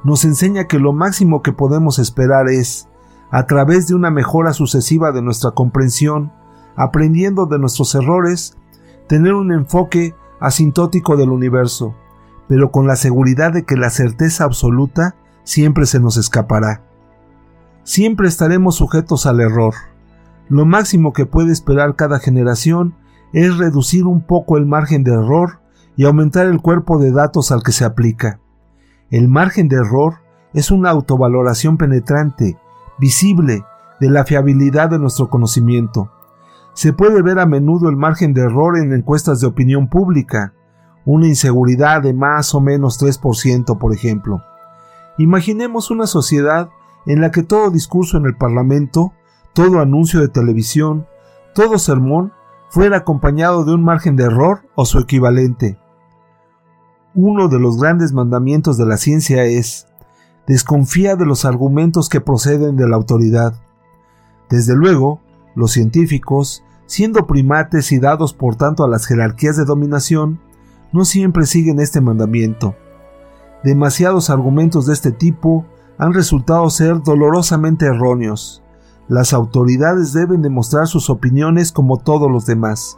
nos 0.03 0.25
enseña 0.25 0.65
que 0.65 0.79
lo 0.79 0.91
máximo 0.91 1.41
que 1.41 1.53
podemos 1.53 1.99
esperar 1.99 2.49
es, 2.49 2.87
a 3.31 3.45
través 3.45 3.87
de 3.87 3.95
una 3.95 4.09
mejora 4.09 4.53
sucesiva 4.53 5.11
de 5.11 5.21
nuestra 5.21 5.51
comprensión, 5.51 6.31
aprendiendo 6.75 7.45
de 7.45 7.59
nuestros 7.59 7.93
errores, 7.93 8.57
tener 9.07 9.33
un 9.33 9.51
enfoque 9.51 10.15
asintótico 10.39 11.17
del 11.17 11.29
universo, 11.29 11.95
pero 12.47 12.71
con 12.71 12.87
la 12.87 12.95
seguridad 12.95 13.53
de 13.53 13.63
que 13.63 13.75
la 13.75 13.89
certeza 13.89 14.43
absoluta 14.43 15.15
siempre 15.43 15.85
se 15.85 15.99
nos 15.99 16.17
escapará. 16.17 16.81
Siempre 17.83 18.27
estaremos 18.27 18.75
sujetos 18.75 19.25
al 19.25 19.39
error. 19.39 19.73
Lo 20.47 20.65
máximo 20.65 21.13
que 21.13 21.25
puede 21.25 21.51
esperar 21.51 21.95
cada 21.95 22.19
generación 22.19 22.95
es 23.33 23.57
reducir 23.57 24.05
un 24.05 24.21
poco 24.21 24.57
el 24.57 24.65
margen 24.65 25.03
de 25.03 25.13
error 25.13 25.59
y 25.95 26.05
aumentar 26.05 26.47
el 26.47 26.61
cuerpo 26.61 26.97
de 26.97 27.11
datos 27.11 27.51
al 27.51 27.63
que 27.63 27.71
se 27.71 27.85
aplica. 27.85 28.39
El 29.11 29.27
margen 29.27 29.67
de 29.67 29.77
error 29.77 30.15
es 30.53 30.71
una 30.71 30.89
autovaloración 30.89 31.77
penetrante, 31.77 32.57
visible, 32.99 33.63
de 33.99 34.09
la 34.09 34.23
fiabilidad 34.23 34.89
de 34.89 34.99
nuestro 34.99 35.29
conocimiento. 35.29 36.11
Se 36.79 36.93
puede 36.93 37.21
ver 37.21 37.39
a 37.39 37.45
menudo 37.45 37.89
el 37.89 37.97
margen 37.97 38.33
de 38.33 38.39
error 38.39 38.77
en 38.77 38.93
encuestas 38.93 39.41
de 39.41 39.47
opinión 39.47 39.89
pública, 39.89 40.53
una 41.03 41.27
inseguridad 41.27 42.01
de 42.01 42.13
más 42.13 42.55
o 42.55 42.61
menos 42.61 42.97
3%, 43.01 43.77
por 43.77 43.93
ejemplo. 43.93 44.41
Imaginemos 45.17 45.91
una 45.91 46.07
sociedad 46.07 46.69
en 47.05 47.19
la 47.19 47.31
que 47.31 47.43
todo 47.43 47.69
discurso 47.69 48.15
en 48.15 48.27
el 48.27 48.37
Parlamento, 48.37 49.11
todo 49.51 49.81
anuncio 49.81 50.21
de 50.21 50.29
televisión, 50.29 51.05
todo 51.53 51.79
sermón 51.79 52.31
fuera 52.69 52.95
acompañado 52.95 53.65
de 53.65 53.73
un 53.73 53.83
margen 53.83 54.15
de 54.15 54.23
error 54.23 54.61
o 54.75 54.85
su 54.85 54.99
equivalente. 54.99 55.77
Uno 57.13 57.49
de 57.49 57.59
los 57.59 57.77
grandes 57.77 58.13
mandamientos 58.13 58.77
de 58.77 58.85
la 58.85 58.95
ciencia 58.95 59.43
es, 59.43 59.85
desconfía 60.47 61.17
de 61.17 61.25
los 61.25 61.43
argumentos 61.43 62.07
que 62.07 62.21
proceden 62.21 62.77
de 62.77 62.87
la 62.87 62.95
autoridad. 62.95 63.53
Desde 64.49 64.77
luego, 64.77 65.19
los 65.55 65.71
científicos, 65.73 66.63
siendo 66.89 67.27
primates 67.27 67.91
y 67.91 67.99
dados 67.99 68.33
por 68.33 68.55
tanto 68.55 68.83
a 68.83 68.87
las 68.87 69.05
jerarquías 69.05 69.55
de 69.55 69.63
dominación, 69.63 70.39
no 70.91 71.05
siempre 71.05 71.45
siguen 71.45 71.79
este 71.79 72.01
mandamiento. 72.01 72.75
Demasiados 73.63 74.31
argumentos 74.31 74.87
de 74.87 74.93
este 74.93 75.11
tipo 75.11 75.67
han 75.99 76.15
resultado 76.15 76.67
ser 76.71 77.03
dolorosamente 77.03 77.85
erróneos. 77.85 78.63
Las 79.07 79.33
autoridades 79.33 80.13
deben 80.13 80.41
demostrar 80.41 80.87
sus 80.87 81.11
opiniones 81.11 81.71
como 81.71 81.97
todos 81.97 82.29
los 82.31 82.47
demás. 82.47 82.97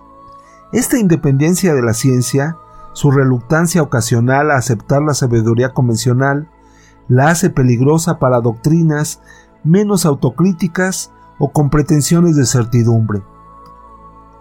Esta 0.72 0.98
independencia 0.98 1.74
de 1.74 1.82
la 1.82 1.94
ciencia, 1.94 2.56
su 2.94 3.12
reluctancia 3.12 3.82
ocasional 3.82 4.52
a 4.52 4.56
aceptar 4.56 5.02
la 5.02 5.14
sabiduría 5.14 5.74
convencional, 5.74 6.48
la 7.10 7.28
hace 7.28 7.50
peligrosa 7.50 8.20
para 8.20 8.40
doctrinas 8.40 9.20
menos 9.66 10.06
autocríticas 10.06 11.12
o 11.40 11.52
con 11.52 11.70
pretensiones 11.70 12.38
de 12.38 12.46
certidumbre. 12.46 13.22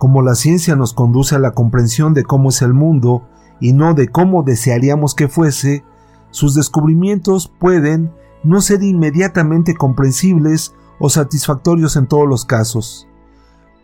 Como 0.01 0.23
la 0.23 0.35
ciencia 0.35 0.77
nos 0.77 0.95
conduce 0.95 1.35
a 1.35 1.39
la 1.39 1.51
comprensión 1.51 2.15
de 2.15 2.25
cómo 2.25 2.49
es 2.49 2.63
el 2.63 2.73
mundo 2.73 3.29
y 3.61 3.75
no 3.75 3.93
de 3.93 4.09
cómo 4.09 4.43
desearíamos 4.43 5.15
que 5.15 5.29
fuese, 5.29 5.85
sus 6.31 6.55
descubrimientos 6.55 7.53
pueden 7.61 8.11
no 8.43 8.63
ser 8.63 8.83
inmediatamente 8.83 9.75
comprensibles 9.75 10.73
o 11.01 11.11
satisfactorios 11.11 11.97
en 11.97 12.07
todos 12.07 12.27
los 12.27 12.47
casos. 12.47 13.09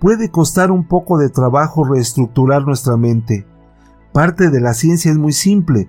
Puede 0.01 0.31
costar 0.31 0.71
un 0.71 0.89
poco 0.89 1.19
de 1.19 1.29
trabajo 1.29 1.85
reestructurar 1.85 2.67
nuestra 2.67 2.97
mente. 2.97 3.47
Parte 4.15 4.49
de 4.49 4.63
la 4.63 4.73
ciencia 4.73 5.11
es 5.11 5.19
muy 5.19 5.35
simple. 5.35 5.89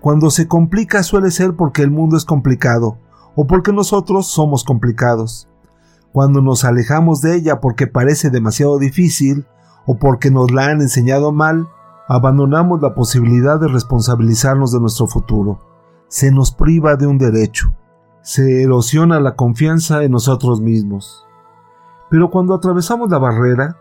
Cuando 0.00 0.30
se 0.30 0.48
complica 0.48 1.04
suele 1.04 1.30
ser 1.30 1.54
porque 1.54 1.82
el 1.82 1.92
mundo 1.92 2.16
es 2.16 2.24
complicado 2.24 2.98
o 3.36 3.46
porque 3.46 3.72
nosotros 3.72 4.26
somos 4.26 4.64
complicados. 4.64 5.48
Cuando 6.10 6.42
nos 6.42 6.64
alejamos 6.64 7.20
de 7.20 7.36
ella 7.36 7.60
porque 7.60 7.86
parece 7.86 8.30
demasiado 8.30 8.76
difícil 8.76 9.46
o 9.86 9.96
porque 9.98 10.30
nos 10.30 10.50
la 10.50 10.66
han 10.66 10.80
enseñado 10.80 11.32
mal, 11.32 11.68
abandonamos 12.08 12.80
la 12.82 12.94
posibilidad 12.94 13.60
de 13.60 13.68
responsabilizarnos 13.68 14.72
de 14.72 14.80
nuestro 14.80 15.06
futuro. 15.06 15.58
Se 16.08 16.30
nos 16.30 16.52
priva 16.52 16.96
de 16.96 17.06
un 17.06 17.18
derecho 17.18 17.72
se 18.22 18.62
erosiona 18.62 19.18
la 19.18 19.34
confianza 19.34 20.04
en 20.04 20.12
nosotros 20.12 20.60
mismos. 20.60 21.26
Pero 22.10 22.30
cuando 22.30 22.54
atravesamos 22.54 23.10
la 23.10 23.18
barrera, 23.18 23.76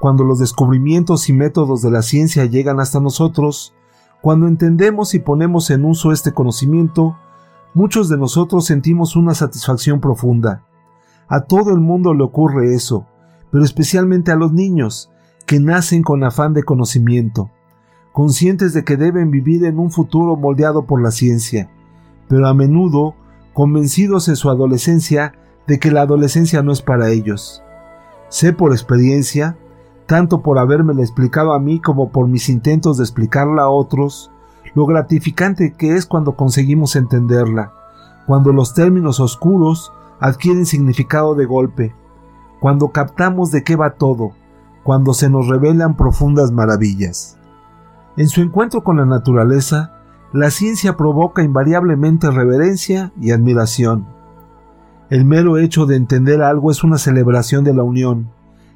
cuando 0.00 0.24
los 0.24 0.38
descubrimientos 0.38 1.28
y 1.28 1.32
métodos 1.32 1.82
de 1.82 1.90
la 1.90 2.02
ciencia 2.02 2.44
llegan 2.46 2.80
hasta 2.80 3.00
nosotros, 3.00 3.74
cuando 4.20 4.46
entendemos 4.46 5.14
y 5.14 5.18
ponemos 5.18 5.70
en 5.70 5.84
uso 5.84 6.12
este 6.12 6.32
conocimiento, 6.32 7.16
muchos 7.74 8.08
de 8.08 8.16
nosotros 8.16 8.64
sentimos 8.64 9.14
una 9.14 9.34
satisfacción 9.34 10.00
profunda. 10.00 10.64
A 11.28 11.42
todo 11.42 11.70
el 11.70 11.80
mundo 11.80 12.14
le 12.14 12.24
ocurre 12.24 12.74
eso, 12.74 13.06
pero 13.50 13.64
especialmente 13.64 14.32
a 14.32 14.36
los 14.36 14.52
niños, 14.52 15.11
que 15.52 15.60
nacen 15.60 16.02
con 16.02 16.24
afán 16.24 16.54
de 16.54 16.62
conocimiento, 16.62 17.50
conscientes 18.14 18.72
de 18.72 18.84
que 18.84 18.96
deben 18.96 19.30
vivir 19.30 19.66
en 19.66 19.78
un 19.78 19.90
futuro 19.90 20.34
moldeado 20.34 20.86
por 20.86 21.02
la 21.02 21.10
ciencia, 21.10 21.68
pero 22.26 22.48
a 22.48 22.54
menudo 22.54 23.14
convencidos 23.52 24.28
en 24.28 24.36
su 24.36 24.48
adolescencia 24.48 25.34
de 25.66 25.78
que 25.78 25.90
la 25.90 26.00
adolescencia 26.00 26.62
no 26.62 26.72
es 26.72 26.80
para 26.80 27.10
ellos. 27.10 27.62
Sé 28.30 28.54
por 28.54 28.72
experiencia, 28.72 29.58
tanto 30.06 30.40
por 30.40 30.58
habérmela 30.58 31.02
explicado 31.02 31.52
a 31.52 31.60
mí 31.60 31.80
como 31.80 32.12
por 32.12 32.28
mis 32.28 32.48
intentos 32.48 32.96
de 32.96 33.04
explicarla 33.04 33.64
a 33.64 33.68
otros, 33.68 34.30
lo 34.74 34.86
gratificante 34.86 35.74
que 35.74 35.96
es 35.96 36.06
cuando 36.06 36.34
conseguimos 36.34 36.96
entenderla, 36.96 37.74
cuando 38.26 38.54
los 38.54 38.72
términos 38.72 39.20
oscuros 39.20 39.92
adquieren 40.18 40.64
significado 40.64 41.34
de 41.34 41.44
golpe, 41.44 41.94
cuando 42.58 42.88
captamos 42.88 43.50
de 43.50 43.62
qué 43.62 43.76
va 43.76 43.96
todo, 43.96 44.32
cuando 44.82 45.14
se 45.14 45.28
nos 45.28 45.48
revelan 45.48 45.96
profundas 45.96 46.50
maravillas. 46.52 47.38
En 48.16 48.28
su 48.28 48.40
encuentro 48.42 48.82
con 48.82 48.98
la 48.98 49.06
naturaleza, 49.06 49.94
la 50.32 50.50
ciencia 50.50 50.96
provoca 50.96 51.42
invariablemente 51.42 52.30
reverencia 52.30 53.12
y 53.20 53.32
admiración. 53.32 54.06
El 55.10 55.24
mero 55.24 55.58
hecho 55.58 55.86
de 55.86 55.96
entender 55.96 56.42
algo 56.42 56.70
es 56.70 56.84
una 56.84 56.98
celebración 56.98 57.64
de 57.64 57.74
la 57.74 57.82
unión, 57.82 58.30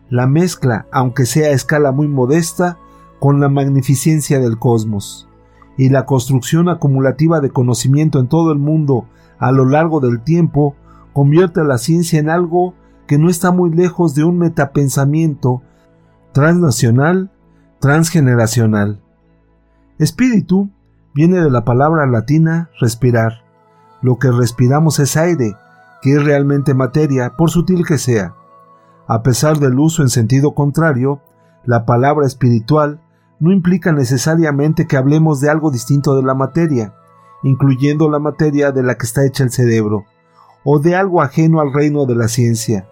la 0.09 0.27
mezcla, 0.27 0.87
aunque 0.93 1.27
sea 1.27 1.49
a 1.49 1.53
escala 1.53 1.93
muy 1.93 2.09
modesta, 2.09 2.79
con 3.19 3.41
la 3.41 3.49
magnificencia 3.49 4.39
del 4.39 4.59
cosmos, 4.59 5.29
y 5.77 5.89
la 5.89 6.05
construcción 6.05 6.69
acumulativa 6.69 7.41
de 7.41 7.51
conocimiento 7.51 8.21
en 8.21 8.29
todo 8.29 8.53
el 8.53 8.59
mundo 8.59 9.07
a 9.39 9.53
lo 9.53 9.65
largo 9.65 10.01
del 10.01 10.21
tiempo 10.21 10.75
convierte 11.13 11.61
a 11.61 11.65
la 11.65 11.79
ciencia 11.79 12.21
en 12.21 12.29
algo 12.29 12.75
que 13.07 13.19
no 13.19 13.31
está 13.31 13.51
muy 13.51 13.71
lejos 13.71 14.15
de 14.15 14.25
un 14.25 14.39
metapensamiento 14.39 15.63
transnacional, 16.33 17.31
transgeneracional. 17.81 19.01
Espíritu 19.99 20.71
viene 21.15 21.41
de 21.41 21.51
la 21.51 21.65
palabra 21.65 22.07
latina 22.07 22.71
respirar. 22.81 23.43
Lo 24.03 24.19
que 24.19 24.31
respiramos 24.31 24.99
es 24.99 25.17
aire, 25.17 25.57
que 26.03 26.17
es 26.17 26.25
realmente 26.25 26.75
materia, 26.75 27.35
por 27.37 27.51
sutil 27.51 27.87
que 27.87 27.99
sea. 27.99 28.35
A 29.09 29.23
pesar 29.23 29.59
del 29.59 29.79
uso 29.79 30.03
en 30.03 30.09
sentido 30.09 30.55
contrario, 30.55 31.21
la 31.65 31.87
palabra 31.87 32.27
espiritual 32.27 33.01
no 33.41 33.53
implica 33.53 33.93
necesariamente 33.93 34.87
que 34.87 34.97
hablemos 34.97 35.41
de 35.41 35.51
algo 35.51 35.71
distinto 35.71 36.17
de 36.17 36.23
la 36.23 36.35
materia, 36.35 36.95
incluyendo 37.43 38.11
la 38.11 38.19
materia 38.19 38.73
de 38.73 38.83
la 38.83 38.97
que 38.97 39.07
está 39.07 39.25
hecha 39.25 39.45
el 39.45 39.51
cerebro, 39.51 40.05
o 40.65 40.79
de 40.79 40.97
algo 40.97 41.23
ajeno 41.23 41.61
al 41.61 41.73
reino 41.73 42.07
de 42.07 42.17
la 42.17 42.29
ciencia. 42.29 42.89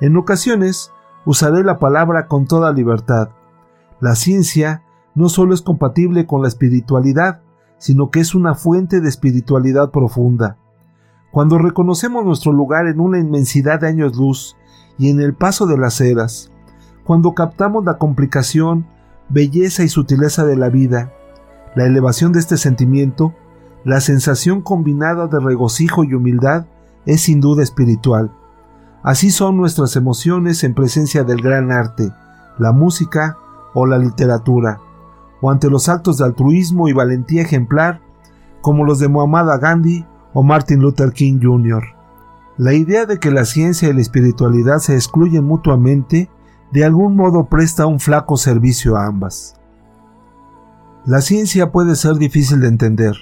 En 0.00 0.16
ocasiones 0.16 0.92
usaré 1.26 1.62
la 1.62 1.78
palabra 1.78 2.26
con 2.26 2.46
toda 2.46 2.72
libertad. 2.72 3.30
La 4.00 4.14
ciencia 4.14 4.82
no 5.14 5.28
solo 5.28 5.54
es 5.54 5.62
compatible 5.62 6.26
con 6.26 6.42
la 6.42 6.48
espiritualidad, 6.48 7.40
sino 7.78 8.10
que 8.10 8.20
es 8.20 8.34
una 8.34 8.54
fuente 8.54 9.00
de 9.00 9.08
espiritualidad 9.08 9.90
profunda. 9.90 10.56
Cuando 11.32 11.58
reconocemos 11.58 12.24
nuestro 12.24 12.52
lugar 12.52 12.86
en 12.86 13.00
una 13.00 13.18
inmensidad 13.18 13.80
de 13.80 13.88
años 13.88 14.16
luz 14.16 14.56
y 14.98 15.10
en 15.10 15.20
el 15.20 15.34
paso 15.34 15.66
de 15.66 15.78
las 15.78 16.00
eras, 16.00 16.50
cuando 17.04 17.34
captamos 17.34 17.84
la 17.84 17.98
complicación, 17.98 18.86
belleza 19.28 19.82
y 19.82 19.88
sutileza 19.88 20.44
de 20.44 20.56
la 20.56 20.68
vida, 20.68 21.12
la 21.74 21.86
elevación 21.86 22.32
de 22.32 22.40
este 22.40 22.56
sentimiento, 22.56 23.34
la 23.84 24.00
sensación 24.00 24.60
combinada 24.60 25.26
de 25.26 25.40
regocijo 25.40 26.04
y 26.04 26.14
humildad 26.14 26.66
es 27.06 27.22
sin 27.22 27.40
duda 27.40 27.62
espiritual. 27.62 28.32
Así 29.02 29.30
son 29.30 29.56
nuestras 29.56 29.96
emociones 29.96 30.62
en 30.62 30.74
presencia 30.74 31.24
del 31.24 31.40
gran 31.40 31.72
arte, 31.72 32.12
la 32.58 32.72
música 32.72 33.36
o 33.74 33.86
la 33.86 33.98
literatura, 33.98 34.80
o 35.40 35.50
ante 35.50 35.70
los 35.70 35.88
actos 35.88 36.18
de 36.18 36.24
altruismo 36.24 36.88
y 36.88 36.92
valentía 36.92 37.42
ejemplar, 37.42 38.00
como 38.60 38.84
los 38.84 38.98
de 38.98 39.08
Muhammad 39.08 39.60
Gandhi 39.60 40.04
o 40.34 40.42
Martin 40.42 40.80
Luther 40.80 41.12
King 41.12 41.40
Jr. 41.42 41.82
La 42.58 42.74
idea 42.74 43.06
de 43.06 43.18
que 43.18 43.30
la 43.30 43.46
ciencia 43.46 43.88
y 43.88 43.94
la 43.94 44.02
espiritualidad 44.02 44.78
se 44.78 44.94
excluyen 44.94 45.44
mutuamente 45.44 46.28
de 46.72 46.84
algún 46.84 47.16
modo 47.16 47.44
presta 47.44 47.86
un 47.86 48.00
flaco 48.00 48.36
servicio 48.36 48.96
a 48.96 49.06
ambas. 49.06 49.54
La 51.06 51.22
ciencia 51.22 51.72
puede 51.72 51.96
ser 51.96 52.16
difícil 52.16 52.60
de 52.60 52.68
entender, 52.68 53.16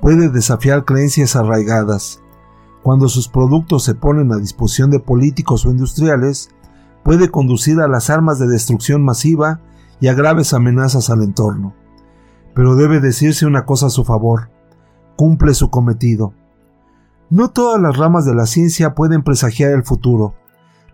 puede 0.00 0.28
desafiar 0.28 0.84
creencias 0.84 1.36
arraigadas. 1.36 2.20
Cuando 2.82 3.08
sus 3.08 3.28
productos 3.28 3.84
se 3.84 3.94
ponen 3.94 4.32
a 4.32 4.36
disposición 4.36 4.90
de 4.90 5.00
políticos 5.00 5.66
o 5.66 5.70
industriales, 5.70 6.50
puede 7.02 7.30
conducir 7.30 7.80
a 7.80 7.88
las 7.88 8.10
armas 8.10 8.38
de 8.38 8.46
destrucción 8.46 9.04
masiva 9.04 9.60
y 10.00 10.08
a 10.08 10.14
graves 10.14 10.54
amenazas 10.54 11.10
al 11.10 11.22
entorno. 11.22 11.74
Pero 12.54 12.76
debe 12.76 13.00
decirse 13.00 13.46
una 13.46 13.64
cosa 13.64 13.86
a 13.86 13.90
su 13.90 14.04
favor, 14.04 14.50
cumple 15.16 15.54
su 15.54 15.70
cometido. 15.70 16.32
No 17.30 17.50
todas 17.50 17.80
las 17.80 17.96
ramas 17.96 18.24
de 18.24 18.34
la 18.34 18.46
ciencia 18.46 18.94
pueden 18.94 19.22
presagiar 19.22 19.72
el 19.72 19.84
futuro. 19.84 20.34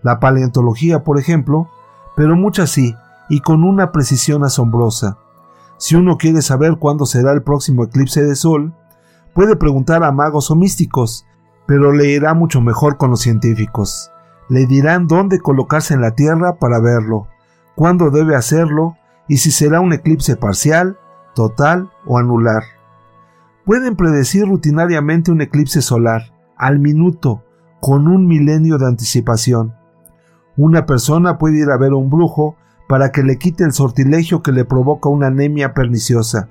La 0.02 0.20
paleontología, 0.20 1.04
por 1.04 1.18
ejemplo, 1.18 1.68
pero 2.16 2.36
muchas 2.36 2.70
sí, 2.70 2.94
y 3.28 3.40
con 3.40 3.64
una 3.64 3.92
precisión 3.92 4.44
asombrosa. 4.44 5.18
Si 5.78 5.94
uno 5.96 6.18
quiere 6.18 6.42
saber 6.42 6.76
cuándo 6.78 7.06
será 7.06 7.32
el 7.32 7.42
próximo 7.42 7.84
eclipse 7.84 8.22
de 8.22 8.36
sol, 8.36 8.74
puede 9.34 9.56
preguntar 9.56 10.04
a 10.04 10.12
magos 10.12 10.50
o 10.50 10.56
místicos, 10.56 11.26
pero 11.66 11.92
le 11.92 12.10
irá 12.10 12.34
mucho 12.34 12.60
mejor 12.60 12.96
con 12.96 13.10
los 13.10 13.20
científicos. 13.20 14.10
Le 14.48 14.66
dirán 14.66 15.06
dónde 15.06 15.40
colocarse 15.40 15.94
en 15.94 16.00
la 16.00 16.14
Tierra 16.14 16.56
para 16.56 16.80
verlo, 16.80 17.28
cuándo 17.74 18.10
debe 18.10 18.36
hacerlo 18.36 18.96
y 19.28 19.38
si 19.38 19.50
será 19.50 19.80
un 19.80 19.92
eclipse 19.92 20.36
parcial, 20.36 20.98
total 21.34 21.90
o 22.06 22.18
anular. 22.18 22.62
Pueden 23.64 23.96
predecir 23.96 24.46
rutinariamente 24.46 25.30
un 25.32 25.40
eclipse 25.40 25.80
solar, 25.80 26.32
al 26.56 26.78
minuto, 26.78 27.42
con 27.80 28.08
un 28.08 28.26
milenio 28.26 28.78
de 28.78 28.86
anticipación. 28.86 29.74
Una 30.56 30.86
persona 30.86 31.38
puede 31.38 31.60
ir 31.60 31.70
a 31.70 31.78
ver 31.78 31.92
a 31.92 31.96
un 31.96 32.10
brujo 32.10 32.56
para 32.88 33.10
que 33.10 33.22
le 33.22 33.38
quite 33.38 33.64
el 33.64 33.72
sortilegio 33.72 34.42
que 34.42 34.52
le 34.52 34.64
provoca 34.64 35.08
una 35.08 35.28
anemia 35.28 35.72
perniciosa, 35.72 36.48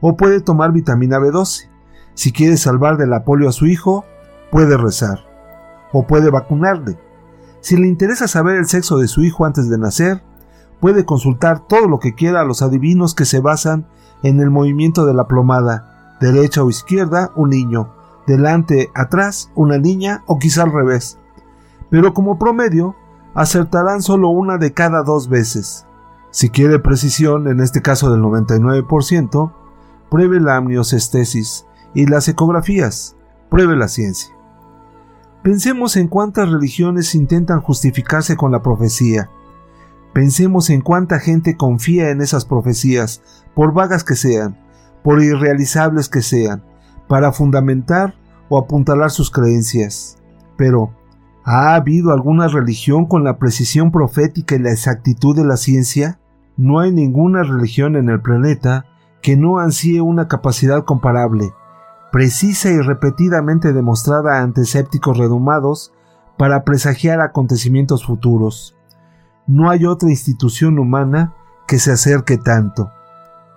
o 0.00 0.16
puede 0.16 0.40
tomar 0.40 0.72
vitamina 0.72 1.18
B12. 1.18 1.70
Si 2.14 2.32
quiere 2.32 2.58
salvar 2.58 2.98
de 2.98 3.06
la 3.06 3.24
polio 3.24 3.48
a 3.48 3.52
su 3.52 3.66
hijo, 3.66 4.04
puede 4.52 4.76
rezar, 4.76 5.18
o 5.92 6.06
puede 6.06 6.30
vacunarle. 6.30 6.98
Si 7.60 7.76
le 7.76 7.88
interesa 7.88 8.28
saber 8.28 8.56
el 8.56 8.66
sexo 8.66 8.98
de 8.98 9.08
su 9.08 9.22
hijo 9.22 9.46
antes 9.46 9.68
de 9.70 9.78
nacer, 9.78 10.22
puede 10.78 11.06
consultar 11.06 11.66
todo 11.66 11.88
lo 11.88 11.98
que 11.98 12.14
quiera 12.14 12.42
a 12.42 12.44
los 12.44 12.60
adivinos 12.60 13.14
que 13.14 13.24
se 13.24 13.40
basan 13.40 13.86
en 14.22 14.40
el 14.40 14.50
movimiento 14.50 15.06
de 15.06 15.14
la 15.14 15.26
plomada, 15.26 16.16
derecha 16.20 16.62
o 16.62 16.68
izquierda, 16.68 17.32
un 17.34 17.50
niño, 17.50 17.94
delante, 18.26 18.90
atrás, 18.94 19.50
una 19.54 19.78
niña 19.78 20.22
o 20.26 20.38
quizá 20.38 20.64
al 20.64 20.72
revés. 20.72 21.18
Pero 21.90 22.12
como 22.12 22.38
promedio, 22.38 22.94
acertarán 23.34 24.02
solo 24.02 24.28
una 24.28 24.58
de 24.58 24.74
cada 24.74 25.02
dos 25.02 25.28
veces. 25.28 25.86
Si 26.30 26.50
quiere 26.50 26.78
precisión, 26.78 27.48
en 27.48 27.60
este 27.60 27.80
caso 27.80 28.10
del 28.10 28.20
99%, 28.20 29.52
pruebe 30.10 30.40
la 30.40 30.56
amniocestesis 30.56 31.66
y 31.94 32.06
las 32.06 32.28
ecografías, 32.28 33.16
pruebe 33.48 33.76
la 33.76 33.88
ciencia. 33.88 34.31
Pensemos 35.42 35.96
en 35.96 36.08
cuántas 36.08 36.50
religiones 36.50 37.14
intentan 37.14 37.60
justificarse 37.60 38.36
con 38.36 38.52
la 38.52 38.62
profecía. 38.62 39.30
Pensemos 40.12 40.70
en 40.70 40.82
cuánta 40.82 41.18
gente 41.18 41.56
confía 41.56 42.10
en 42.10 42.20
esas 42.20 42.44
profecías, 42.44 43.22
por 43.54 43.72
vagas 43.72 44.04
que 44.04 44.14
sean, 44.14 44.58
por 45.02 45.22
irrealizables 45.22 46.08
que 46.08 46.22
sean, 46.22 46.62
para 47.08 47.32
fundamentar 47.32 48.14
o 48.48 48.58
apuntalar 48.58 49.10
sus 49.10 49.30
creencias. 49.30 50.16
Pero, 50.56 50.92
¿Ha 51.44 51.74
habido 51.74 52.12
alguna 52.12 52.46
religión 52.46 53.06
con 53.06 53.24
la 53.24 53.36
precisión 53.38 53.90
profética 53.90 54.54
y 54.54 54.60
la 54.60 54.70
exactitud 54.70 55.34
de 55.34 55.44
la 55.44 55.56
ciencia? 55.56 56.20
No 56.56 56.78
hay 56.78 56.92
ninguna 56.92 57.42
religión 57.42 57.96
en 57.96 58.08
el 58.10 58.20
planeta 58.20 58.86
que 59.22 59.36
no 59.36 59.58
ansíe 59.58 60.00
una 60.00 60.28
capacidad 60.28 60.84
comparable, 60.84 61.52
precisa 62.12 62.70
y 62.70 62.78
repetidamente 62.78 63.72
demostrada 63.72 64.42
ante 64.42 64.60
escépticos 64.60 65.16
redomados 65.16 65.92
para 66.36 66.62
presagiar 66.62 67.20
acontecimientos 67.20 68.04
futuros. 68.04 68.76
No 69.46 69.70
hay 69.70 69.86
otra 69.86 70.10
institución 70.10 70.78
humana 70.78 71.34
que 71.66 71.78
se 71.78 71.90
acerque 71.90 72.36
tanto. 72.36 72.90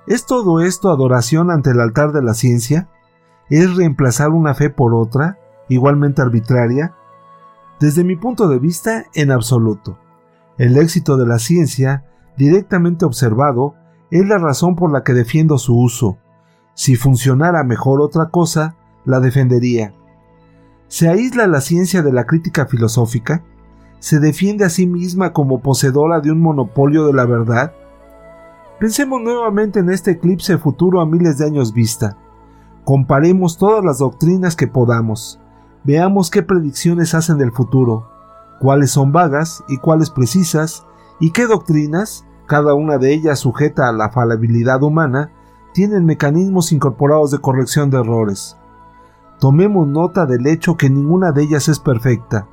¿Es 0.08 0.26
todo 0.26 0.62
esto 0.62 0.90
adoración 0.90 1.52
ante 1.52 1.72
el 1.72 1.82
altar 1.82 2.14
de 2.14 2.24
la 2.24 2.34
ciencia? 2.34 2.90
¿Es 3.50 3.76
reemplazar 3.76 4.30
una 4.30 4.54
fe 4.54 4.70
por 4.70 4.96
otra, 4.96 5.38
igualmente 5.68 6.22
arbitraria? 6.22 6.96
Desde 7.80 8.04
mi 8.04 8.16
punto 8.16 8.48
de 8.48 8.60
vista, 8.60 9.06
en 9.14 9.32
absoluto. 9.32 9.98
El 10.58 10.78
éxito 10.78 11.18
de 11.18 11.28
la 11.28 11.40
ciencia, 11.40 12.06
directamente 12.38 13.04
observado, 13.04 13.76
es 14.12 14.26
la 14.26 14.38
razón 14.38 14.76
por 14.76 14.94
la 14.94 15.04
que 15.04 15.14
defiendo 15.14 15.58
su 15.58 15.78
uso. 15.78 16.18
Si 16.76 16.98
funcionara 16.98 17.64
mejor 17.64 18.02
otra 18.02 18.30
cosa, 18.30 18.76
la 19.06 19.22
defendería. 19.22 19.94
¿Se 20.90 21.08
aísla 21.08 21.48
la 21.48 21.62
ciencia 21.62 22.04
de 22.04 22.12
la 22.12 22.26
crítica 22.26 22.66
filosófica? 22.66 23.44
¿Se 24.00 24.20
defiende 24.20 24.66
a 24.66 24.70
sí 24.70 24.86
misma 24.86 25.32
como 25.32 25.62
poseedora 25.62 26.20
de 26.20 26.32
un 26.32 26.42
monopolio 26.42 27.08
de 27.08 27.14
la 27.14 27.26
verdad? 27.26 27.74
Pensemos 28.80 29.22
nuevamente 29.22 29.80
en 29.80 29.90
este 29.90 30.12
eclipse 30.12 30.58
futuro 30.58 31.00
a 31.00 31.06
miles 31.06 31.38
de 31.38 31.46
años 31.46 31.74
vista. 31.74 32.18
Comparemos 32.84 33.58
todas 33.58 33.84
las 33.84 34.00
doctrinas 34.00 34.58
que 34.58 34.68
podamos. 34.68 35.40
Veamos 35.86 36.30
qué 36.30 36.44
predicciones 36.44 37.14
hacen 37.14 37.38
del 37.38 37.54
futuro, 37.54 38.10
cuáles 38.60 38.92
son 38.92 39.14
vagas 39.14 39.64
y 39.70 39.78
cuáles 39.78 40.10
precisas, 40.10 40.86
y 41.22 41.32
qué 41.32 41.48
doctrinas, 41.48 42.26
cada 42.48 42.74
una 42.74 42.98
de 42.98 43.14
ellas 43.14 43.40
sujeta 43.40 43.88
a 43.88 43.94
la 43.94 44.10
falabilidad 44.10 44.84
humana, 44.84 45.32
tienen 45.76 46.06
mecanismos 46.06 46.72
incorporados 46.72 47.32
de 47.32 47.40
corrección 47.40 47.90
de 47.90 47.98
errores. 47.98 48.56
Tomemos 49.42 49.86
nota 49.86 50.26
del 50.26 50.48
hecho 50.48 50.78
que 50.78 50.90
ninguna 50.90 51.34
de 51.34 51.44
ellas 51.44 51.68
es 51.68 51.80
perfecta. 51.80 52.48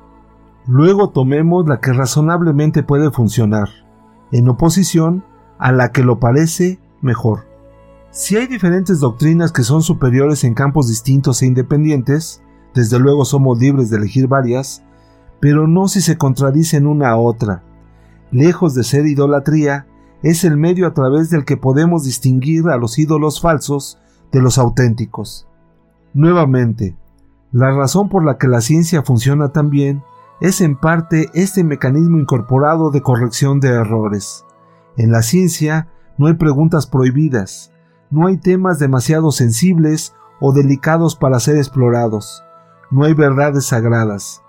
Luego 0.67 1.09
tomemos 1.09 1.65
la 1.65 1.79
que 1.79 1.93
razonablemente 1.93 2.83
puede 2.83 3.11
funcionar, 3.11 3.69
en 4.33 4.49
oposición 4.49 5.23
a 5.57 5.71
la 5.71 5.93
que 5.93 6.03
lo 6.03 6.19
parece 6.19 6.81
mejor. 6.99 7.45
Si 8.11 8.35
hay 8.35 8.45
diferentes 8.47 8.99
doctrinas 8.99 9.53
que 9.53 9.63
son 9.63 9.83
superiores 9.83 10.43
en 10.43 10.53
campos 10.53 10.89
distintos 10.89 11.41
e 11.41 11.45
independientes, 11.45 12.43
desde 12.73 12.99
luego 12.99 13.23
somos 13.23 13.57
libres 13.57 13.89
de 13.89 13.95
elegir 13.95 14.27
varias, 14.27 14.83
pero 15.39 15.65
no 15.65 15.87
si 15.87 16.01
se 16.01 16.17
contradicen 16.17 16.87
una 16.87 17.11
a 17.11 17.15
otra. 17.15 17.63
Lejos 18.31 18.75
de 18.75 18.83
ser 18.83 19.05
idolatría, 19.05 19.87
es 20.23 20.43
el 20.43 20.57
medio 20.57 20.87
a 20.87 20.93
través 20.93 21.29
del 21.29 21.45
que 21.45 21.57
podemos 21.57 22.03
distinguir 22.03 22.67
a 22.69 22.77
los 22.77 22.97
ídolos 22.97 23.41
falsos 23.41 23.99
de 24.31 24.41
los 24.41 24.57
auténticos. 24.57 25.47
Nuevamente, 26.13 26.97
la 27.51 27.71
razón 27.71 28.09
por 28.09 28.25
la 28.25 28.37
que 28.37 28.47
la 28.47 28.61
ciencia 28.61 29.03
funciona 29.03 29.49
tan 29.49 29.69
bien 29.69 30.03
es 30.41 30.61
en 30.61 30.75
parte 30.75 31.29
este 31.33 31.63
mecanismo 31.63 32.17
incorporado 32.17 32.89
de 32.89 33.01
corrección 33.01 33.59
de 33.59 33.69
errores. 33.69 34.43
En 34.97 35.11
la 35.11 35.21
ciencia 35.21 35.89
no 36.17 36.27
hay 36.27 36.33
preguntas 36.33 36.87
prohibidas, 36.87 37.71
no 38.09 38.25
hay 38.25 38.37
temas 38.37 38.79
demasiado 38.79 39.31
sensibles 39.31 40.13
o 40.39 40.51
delicados 40.51 41.15
para 41.15 41.39
ser 41.39 41.57
explorados 41.57 42.43
no 42.93 43.05
hay 43.05 43.13
verdades 43.13 43.65
sagradas. 43.65 44.43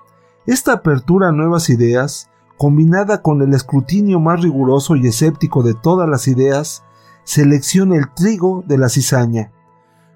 Esta 0.46 0.74
apertura 0.74 1.28
a 1.28 1.32
nuevas 1.32 1.70
ideas, 1.70 2.30
combinada 2.56 3.22
con 3.22 3.42
el 3.42 3.52
escrutinio 3.54 4.20
más 4.20 4.42
riguroso 4.42 4.96
y 4.96 5.06
escéptico 5.06 5.62
de 5.62 5.74
todas 5.74 6.08
las 6.08 6.28
ideas, 6.28 6.84
selecciona 7.24 7.96
el 7.96 8.12
trigo 8.14 8.64
de 8.66 8.78
la 8.78 8.88
cizaña. 8.88 9.52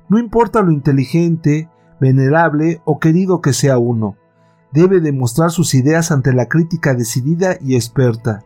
No 0.08 0.18
importa 0.18 0.62
lo 0.62 0.70
inteligente, 0.70 1.68
venerable 2.00 2.80
o 2.84 2.98
querido 2.98 3.40
que 3.40 3.52
sea 3.52 3.78
uno, 3.78 4.16
debe 4.72 5.00
demostrar 5.00 5.50
sus 5.50 5.74
ideas 5.74 6.10
ante 6.10 6.32
la 6.32 6.46
crítica 6.46 6.94
decidida 6.94 7.56
y 7.60 7.74
experta. 7.74 8.44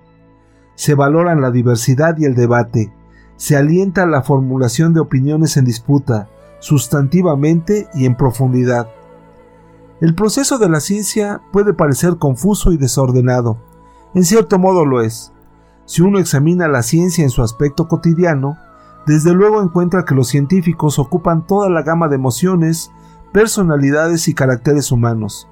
Se 0.75 0.95
valoran 0.95 1.41
la 1.41 1.51
diversidad 1.51 2.17
y 2.19 2.25
el 2.25 2.35
debate, 2.35 2.93
se 3.37 3.57
alienta 3.57 4.07
la 4.07 4.23
formulación 4.23 4.95
de 4.95 5.01
opiniones 5.01 5.57
en 5.57 5.65
disputa, 5.65 6.29
sustantivamente 6.61 7.89
y 7.95 8.07
en 8.07 8.17
profundidad. 8.17 8.89
El 10.01 10.15
proceso 10.15 10.59
de 10.59 10.69
la 10.69 10.81
ciencia 10.81 11.43
puede 11.53 11.75
parecer 11.75 12.19
confuso 12.19 12.73
y 12.73 12.77
desordenado. 12.77 13.59
En 14.15 14.25
cierto 14.25 14.59
modo 14.59 14.85
lo 14.85 15.01
es. 15.01 15.33
Si 15.87 16.03
uno 16.03 16.19
examina 16.19 16.69
la 16.69 16.83
ciencia 16.83 17.25
en 17.25 17.31
su 17.31 17.43
aspecto 17.43 17.89
cotidiano, 17.89 18.57
desde 19.07 19.33
luego 19.33 19.63
encuentra 19.63 20.05
que 20.05 20.15
los 20.15 20.29
científicos 20.29 20.99
ocupan 20.99 21.47
toda 21.47 21.69
la 21.69 21.83
gama 21.83 22.09
de 22.09 22.17
emociones, 22.17 22.93
personalidades 23.33 24.29
y 24.29 24.35
caracteres 24.35 24.93
humanos. 24.93 25.49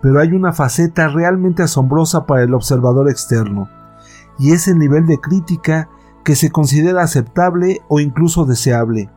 Pero 0.00 0.20
hay 0.20 0.32
una 0.32 0.52
faceta 0.52 1.08
realmente 1.08 1.62
asombrosa 1.62 2.24
para 2.24 2.44
el 2.44 2.54
observador 2.54 3.10
externo, 3.10 3.68
y 4.38 4.52
es 4.52 4.68
el 4.68 4.78
nivel 4.78 5.06
de 5.06 5.18
crítica 5.18 5.88
que 6.24 6.36
se 6.36 6.50
considera 6.50 7.02
aceptable 7.02 7.82
o 7.88 8.00
incluso 8.00 8.44
deseable. 8.44 9.10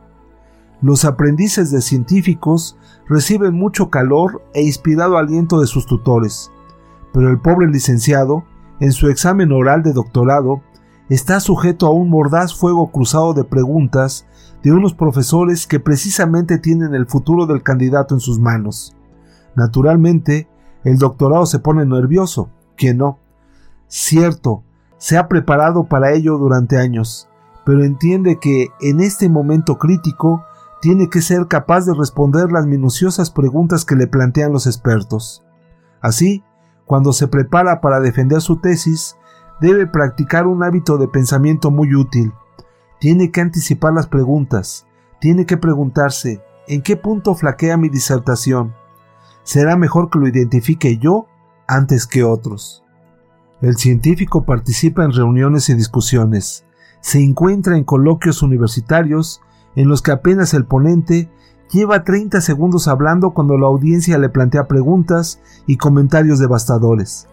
Los 0.82 1.04
aprendices 1.04 1.70
de 1.70 1.80
científicos 1.80 2.76
reciben 3.08 3.54
mucho 3.54 3.88
calor 3.88 4.42
e 4.52 4.62
inspirado 4.62 5.16
aliento 5.16 5.60
de 5.60 5.66
sus 5.66 5.86
tutores, 5.86 6.50
pero 7.12 7.30
el 7.30 7.38
pobre 7.38 7.68
licenciado, 7.68 8.44
en 8.82 8.90
su 8.90 9.08
examen 9.08 9.52
oral 9.52 9.84
de 9.84 9.92
doctorado, 9.92 10.60
está 11.08 11.38
sujeto 11.38 11.86
a 11.86 11.90
un 11.90 12.10
mordaz 12.10 12.52
fuego 12.52 12.90
cruzado 12.90 13.32
de 13.32 13.44
preguntas 13.44 14.26
de 14.64 14.72
unos 14.72 14.92
profesores 14.92 15.68
que 15.68 15.78
precisamente 15.78 16.58
tienen 16.58 16.92
el 16.92 17.06
futuro 17.06 17.46
del 17.46 17.62
candidato 17.62 18.16
en 18.16 18.20
sus 18.20 18.40
manos. 18.40 18.96
Naturalmente, 19.54 20.48
el 20.82 20.98
doctorado 20.98 21.46
se 21.46 21.60
pone 21.60 21.86
nervioso, 21.86 22.50
¿quién 22.76 22.98
no? 22.98 23.20
Cierto, 23.86 24.64
se 24.98 25.16
ha 25.16 25.28
preparado 25.28 25.84
para 25.84 26.10
ello 26.12 26.36
durante 26.36 26.76
años, 26.76 27.28
pero 27.64 27.84
entiende 27.84 28.40
que 28.40 28.70
en 28.80 28.98
este 28.98 29.28
momento 29.28 29.78
crítico 29.78 30.42
tiene 30.80 31.08
que 31.08 31.22
ser 31.22 31.46
capaz 31.46 31.86
de 31.86 31.94
responder 31.94 32.50
las 32.50 32.66
minuciosas 32.66 33.30
preguntas 33.30 33.84
que 33.84 33.94
le 33.94 34.08
plantean 34.08 34.50
los 34.50 34.66
expertos. 34.66 35.44
Así, 36.00 36.42
cuando 36.92 37.14
se 37.14 37.26
prepara 37.26 37.80
para 37.80 38.00
defender 38.00 38.42
su 38.42 38.58
tesis, 38.58 39.16
debe 39.62 39.86
practicar 39.86 40.46
un 40.46 40.62
hábito 40.62 40.98
de 40.98 41.08
pensamiento 41.08 41.70
muy 41.70 41.94
útil. 41.94 42.34
Tiene 43.00 43.30
que 43.30 43.40
anticipar 43.40 43.94
las 43.94 44.08
preguntas, 44.08 44.86
tiene 45.18 45.46
que 45.46 45.56
preguntarse 45.56 46.42
¿en 46.68 46.82
qué 46.82 46.98
punto 46.98 47.34
flaquea 47.34 47.78
mi 47.78 47.88
disertación? 47.88 48.74
Será 49.42 49.74
mejor 49.78 50.10
que 50.10 50.18
lo 50.18 50.28
identifique 50.28 50.98
yo 50.98 51.28
antes 51.66 52.06
que 52.06 52.24
otros. 52.24 52.84
El 53.62 53.78
científico 53.78 54.44
participa 54.44 55.02
en 55.02 55.12
reuniones 55.12 55.70
y 55.70 55.74
discusiones, 55.74 56.66
se 57.00 57.20
encuentra 57.20 57.78
en 57.78 57.84
coloquios 57.84 58.42
universitarios 58.42 59.40
en 59.76 59.88
los 59.88 60.02
que 60.02 60.12
apenas 60.12 60.52
el 60.52 60.66
ponente 60.66 61.30
lleva 61.72 62.04
30 62.04 62.40
segundos 62.40 62.88
hablando 62.88 63.30
cuando 63.30 63.56
la 63.58 63.66
audiencia 63.66 64.18
le 64.18 64.28
plantea 64.28 64.68
preguntas 64.68 65.40
y 65.66 65.76
comentarios 65.76 66.38
devastadores 66.38 67.28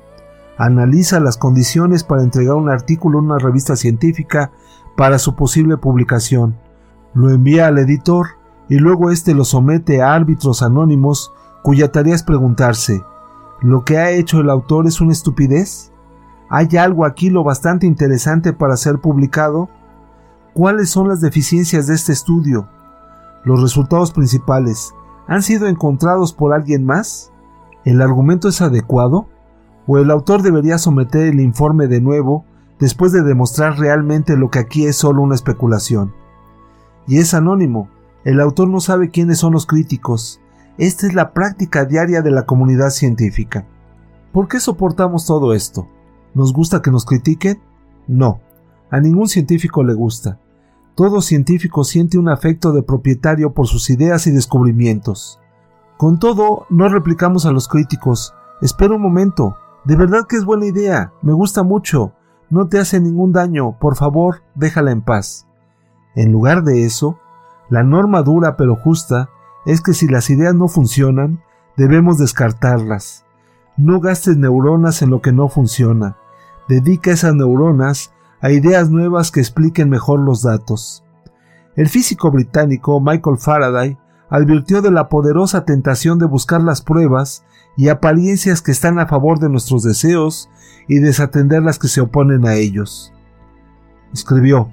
analiza 0.59 1.21
las 1.21 1.37
condiciones 1.37 2.03
para 2.03 2.21
entregar 2.21 2.55
un 2.55 2.69
artículo 2.69 3.19
en 3.19 3.25
una 3.25 3.39
revista 3.39 3.77
científica 3.77 4.51
para 4.97 5.17
su 5.17 5.33
posible 5.33 5.77
publicación, 5.77 6.57
lo 7.13 7.29
envía 7.29 7.67
al 7.67 7.77
editor 7.77 8.27
y 8.67 8.75
luego 8.75 9.09
éste 9.09 9.33
lo 9.33 9.45
somete 9.45 10.01
a 10.01 10.13
árbitros 10.13 10.61
anónimos 10.61 11.31
cuya 11.63 11.93
tarea 11.93 12.13
es 12.13 12.23
preguntarse, 12.23 13.01
¿lo 13.61 13.85
que 13.85 13.99
ha 13.99 14.11
hecho 14.11 14.41
el 14.41 14.49
autor 14.49 14.85
es 14.85 14.99
una 14.99 15.13
estupidez? 15.13 15.93
¿Hay 16.49 16.75
algo 16.75 17.05
aquí 17.05 17.29
lo 17.29 17.45
bastante 17.45 17.87
interesante 17.87 18.51
para 18.51 18.75
ser 18.75 18.99
publicado? 18.99 19.69
¿Cuáles 20.53 20.89
son 20.89 21.07
las 21.07 21.21
deficiencias 21.21 21.87
de 21.87 21.95
este 21.95 22.11
estudio? 22.11 22.67
¿Los 23.43 23.61
resultados 23.61 24.11
principales 24.11 24.93
han 25.27 25.41
sido 25.41 25.67
encontrados 25.67 26.33
por 26.33 26.53
alguien 26.53 26.85
más? 26.85 27.31
¿El 27.85 28.01
argumento 28.01 28.49
es 28.49 28.61
adecuado? 28.61 29.27
o 29.91 29.97
el 29.97 30.11
autor 30.11 30.43
debería 30.43 30.77
someter 30.77 31.23
el 31.23 31.39
informe 31.39 31.87
de 31.87 31.99
nuevo 31.99 32.45
después 32.79 33.11
de 33.11 33.23
demostrar 33.23 33.79
realmente 33.79 34.37
lo 34.37 34.51
que 34.51 34.59
aquí 34.59 34.85
es 34.85 34.97
solo 34.97 35.23
una 35.23 35.33
especulación. 35.33 36.13
Y 37.07 37.17
es 37.17 37.33
anónimo, 37.33 37.89
el 38.23 38.39
autor 38.39 38.69
no 38.69 38.81
sabe 38.81 39.09
quiénes 39.09 39.39
son 39.39 39.53
los 39.53 39.65
críticos. 39.65 40.41
Esta 40.77 41.07
es 41.07 41.15
la 41.15 41.33
práctica 41.33 41.85
diaria 41.85 42.21
de 42.21 42.29
la 42.29 42.45
comunidad 42.45 42.91
científica. 42.91 43.65
¿Por 44.31 44.47
qué 44.47 44.59
soportamos 44.59 45.25
todo 45.25 45.55
esto? 45.55 45.87
¿Nos 46.35 46.53
gusta 46.53 46.83
que 46.83 46.91
nos 46.91 47.03
critiquen? 47.03 47.59
No, 48.07 48.41
a 48.91 48.99
ningún 48.99 49.27
científico 49.27 49.83
le 49.83 49.95
gusta. 49.95 50.37
Todo 50.99 51.21
científico 51.21 51.85
siente 51.85 52.17
un 52.17 52.27
afecto 52.27 52.73
de 52.73 52.83
propietario 52.83 53.53
por 53.53 53.67
sus 53.67 53.89
ideas 53.89 54.27
y 54.27 54.31
descubrimientos. 54.31 55.39
Con 55.95 56.19
todo, 56.19 56.65
no 56.69 56.89
replicamos 56.89 57.45
a 57.45 57.53
los 57.53 57.69
críticos. 57.69 58.33
Espera 58.61 58.95
un 58.95 59.01
momento, 59.01 59.55
de 59.85 59.95
verdad 59.95 60.27
que 60.27 60.35
es 60.35 60.43
buena 60.43 60.65
idea, 60.65 61.13
me 61.21 61.31
gusta 61.31 61.63
mucho, 61.63 62.11
no 62.49 62.67
te 62.67 62.79
hace 62.79 62.99
ningún 62.99 63.31
daño, 63.31 63.79
por 63.79 63.95
favor, 63.95 64.41
déjala 64.55 64.91
en 64.91 65.01
paz. 65.01 65.47
En 66.15 66.33
lugar 66.33 66.65
de 66.65 66.83
eso, 66.83 67.17
la 67.69 67.83
norma 67.83 68.21
dura 68.21 68.57
pero 68.57 68.75
justa 68.75 69.29
es 69.65 69.79
que 69.79 69.93
si 69.93 70.05
las 70.05 70.29
ideas 70.29 70.53
no 70.53 70.67
funcionan, 70.67 71.41
debemos 71.77 72.17
descartarlas. 72.17 73.23
No 73.77 74.01
gastes 74.01 74.35
neuronas 74.35 75.01
en 75.01 75.11
lo 75.11 75.21
que 75.21 75.31
no 75.31 75.47
funciona. 75.47 76.17
Dedica 76.67 77.11
esas 77.11 77.35
neuronas 77.35 78.11
a 78.41 78.51
ideas 78.51 78.89
nuevas 78.89 79.31
que 79.31 79.39
expliquen 79.39 79.89
mejor 79.89 80.19
los 80.19 80.43
datos. 80.43 81.03
El 81.75 81.89
físico 81.89 82.31
británico 82.31 82.99
Michael 82.99 83.37
Faraday 83.37 83.97
advirtió 84.29 84.81
de 84.81 84.91
la 84.91 85.09
poderosa 85.09 85.65
tentación 85.65 86.19
de 86.19 86.25
buscar 86.25 86.61
las 86.61 86.81
pruebas 86.81 87.43
y 87.75 87.89
apariencias 87.89 88.61
que 88.61 88.71
están 88.71 88.99
a 88.99 89.07
favor 89.07 89.39
de 89.39 89.49
nuestros 89.49 89.83
deseos 89.83 90.49
y 90.87 90.99
desatender 90.99 91.63
las 91.63 91.79
que 91.79 91.87
se 91.87 92.01
oponen 92.01 92.45
a 92.45 92.55
ellos. 92.55 93.13
Escribió, 94.13 94.69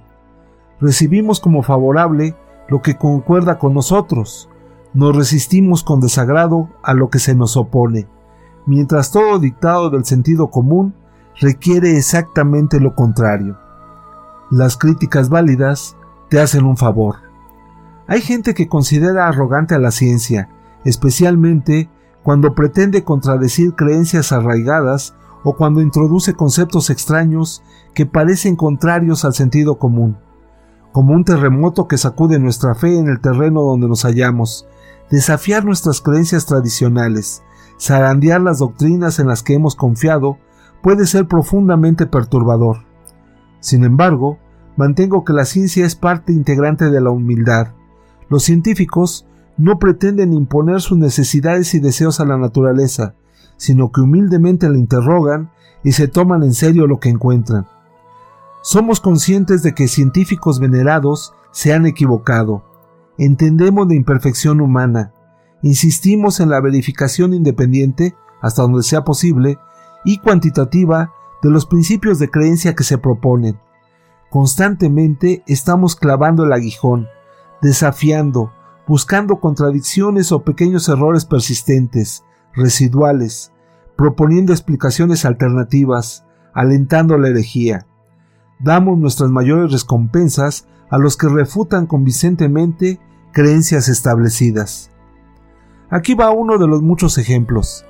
recibimos 0.81 1.41
como 1.41 1.63
favorable 1.63 2.37
lo 2.69 2.83
que 2.83 2.97
concuerda 2.97 3.59
con 3.59 3.75
nosotros, 3.75 4.49
nos 4.95 5.15
resistimos 5.15 5.85
con 5.85 6.01
desagrado 6.01 6.71
a 6.83 6.95
lo 6.95 7.11
que 7.11 7.19
se 7.19 7.35
nos 7.35 7.57
opone, 7.57 8.09
mientras 8.67 9.11
todo 9.11 9.39
dictado 9.39 9.91
del 9.91 10.05
sentido 10.05 10.51
común 10.51 10.95
requiere 11.41 11.97
exactamente 11.97 12.81
lo 12.81 12.95
contrario. 12.95 13.59
Las 14.51 14.77
críticas 14.77 15.29
válidas 15.29 15.97
te 16.29 16.41
hacen 16.41 16.65
un 16.65 16.77
favor. 16.77 17.17
Hay 18.07 18.21
gente 18.21 18.55
que 18.55 18.69
considera 18.69 19.27
arrogante 19.27 19.75
a 19.75 19.79
la 19.79 19.91
ciencia, 19.91 20.49
especialmente 20.85 21.91
cuando 22.23 22.55
pretende 22.55 23.05
contradecir 23.05 23.75
creencias 23.75 24.33
arraigadas 24.33 25.15
o 25.45 25.57
cuando 25.57 25.81
introduce 25.81 26.35
conceptos 26.35 26.91
extraños 26.91 27.63
que 27.95 28.07
parecen 28.07 28.57
contrarios 28.57 29.25
al 29.25 29.35
sentido 29.35 29.79
común, 29.79 30.17
como 30.93 31.15
un 31.15 31.25
terremoto 31.25 31.87
que 31.87 31.99
sacude 31.99 32.39
nuestra 32.39 32.75
fe 32.75 32.99
en 32.99 33.09
el 33.09 33.21
terreno 33.21 33.63
donde 33.63 33.89
nos 33.89 34.03
hallamos, 34.03 34.67
desafiar 35.11 35.65
nuestras 35.65 36.01
creencias 36.01 36.47
tradicionales, 36.47 37.43
zarandear 37.81 38.41
las 38.41 38.59
doctrinas 38.59 39.19
en 39.19 39.29
las 39.29 39.43
que 39.43 39.55
hemos 39.55 39.77
confiado, 39.77 40.39
puede 40.87 41.07
ser 41.07 41.27
profundamente 41.27 42.07
perturbador. 42.07 42.85
Sin 43.59 43.83
embargo, 43.83 44.39
mantengo 44.77 45.25
que 45.25 45.33
la 45.33 45.45
ciencia 45.45 45.85
es 45.85 45.97
parte 45.97 46.33
integrante 46.33 46.91
de 46.91 47.01
la 47.01 47.11
humildad. 47.11 47.73
Los 48.29 48.45
científicos 48.45 49.27
no 49.57 49.81
pretenden 49.81 50.33
imponer 50.33 50.81
sus 50.81 50.97
necesidades 50.97 51.75
y 51.75 51.81
deseos 51.81 52.21
a 52.21 52.25
la 52.25 52.39
naturaleza, 52.39 53.17
sino 53.57 53.91
que 53.91 54.01
humildemente 54.01 54.69
la 54.69 54.79
interrogan 54.79 55.51
y 55.83 55.91
se 55.91 56.07
toman 56.07 56.45
en 56.45 56.55
serio 56.55 56.87
lo 56.87 57.01
que 57.01 57.09
encuentran. 57.09 57.67
Somos 58.63 59.01
conscientes 59.01 59.65
de 59.65 59.75
que 59.75 59.89
científicos 59.89 60.61
venerados 60.61 61.35
se 61.51 61.75
han 61.75 61.87
equivocado. 61.87 62.63
Entendemos 63.19 63.89
la 63.89 63.97
imperfección 63.97 64.61
humana. 64.61 65.13
Insistimos 65.63 66.39
en 66.39 66.49
la 66.49 66.61
verificación 66.61 67.35
independiente, 67.35 68.15
hasta 68.41 68.63
donde 68.63 68.85
sea 68.85 69.03
posible, 69.03 69.59
y 70.07 70.19
cuantitativa 70.19 71.13
de 71.43 71.51
los 71.51 71.67
principios 71.67 72.19
de 72.19 72.31
creencia 72.31 72.75
que 72.75 72.85
se 72.85 72.97
proponen. 72.97 73.61
Constantemente 74.31 75.43
estamos 75.47 75.97
clavando 75.97 76.45
el 76.45 76.53
aguijón, 76.53 77.09
desafiando, 77.61 78.53
buscando 78.87 79.41
contradicciones 79.41 80.31
o 80.33 80.45
pequeños 80.45 80.89
errores 80.89 81.25
persistentes, 81.25 82.25
residuales, 82.55 83.53
proponiendo 83.97 84.53
explicaciones 84.53 85.25
alternativas, 85.25 86.25
alentando 86.55 87.19
la 87.19 87.29
herejía. 87.29 87.87
Damos 88.61 88.99
nuestras 88.99 89.31
mayores 89.31 89.73
recompensas 89.73 90.69
a 90.89 90.99
los 90.99 91.17
que 91.17 91.29
refutan 91.29 91.87
convincentemente 91.87 93.01
creencias 93.33 93.89
establecidas. 93.89 94.93
Aquí 95.91 96.15
va 96.15 96.31
uno 96.31 96.59
de 96.59 96.69
los 96.69 96.81
muchos 96.81 97.19
ejemplos. 97.19 97.85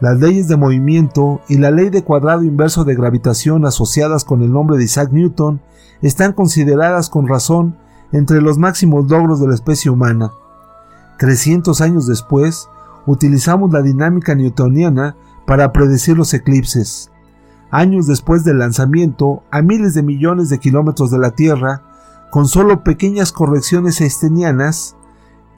Las 0.00 0.20
leyes 0.20 0.46
de 0.46 0.56
movimiento 0.56 1.40
y 1.48 1.56
la 1.56 1.70
ley 1.70 1.88
de 1.88 2.04
cuadrado 2.04 2.42
inverso 2.42 2.84
de 2.84 2.94
gravitación 2.94 3.64
asociadas 3.64 4.24
con 4.24 4.42
el 4.42 4.52
nombre 4.52 4.76
de 4.76 4.84
Isaac 4.84 5.10
Newton 5.10 5.60
están 6.02 6.34
consideradas 6.34 7.08
con 7.08 7.26
razón 7.26 7.78
entre 8.12 8.42
los 8.42 8.58
máximos 8.58 9.10
logros 9.10 9.40
de 9.40 9.48
la 9.48 9.54
especie 9.54 9.90
humana. 9.90 10.32
300 11.18 11.80
años 11.80 12.06
después, 12.06 12.68
utilizamos 13.06 13.72
la 13.72 13.80
dinámica 13.80 14.34
newtoniana 14.34 15.16
para 15.46 15.72
predecir 15.72 16.16
los 16.16 16.34
eclipses. 16.34 17.10
Años 17.70 18.06
después 18.06 18.44
del 18.44 18.58
lanzamiento, 18.58 19.44
a 19.50 19.62
miles 19.62 19.94
de 19.94 20.02
millones 20.02 20.50
de 20.50 20.58
kilómetros 20.58 21.10
de 21.10 21.18
la 21.18 21.30
Tierra, 21.30 21.82
con 22.30 22.46
solo 22.46 22.84
pequeñas 22.84 23.32
correcciones 23.32 24.00
einsteinianas, 24.02 24.94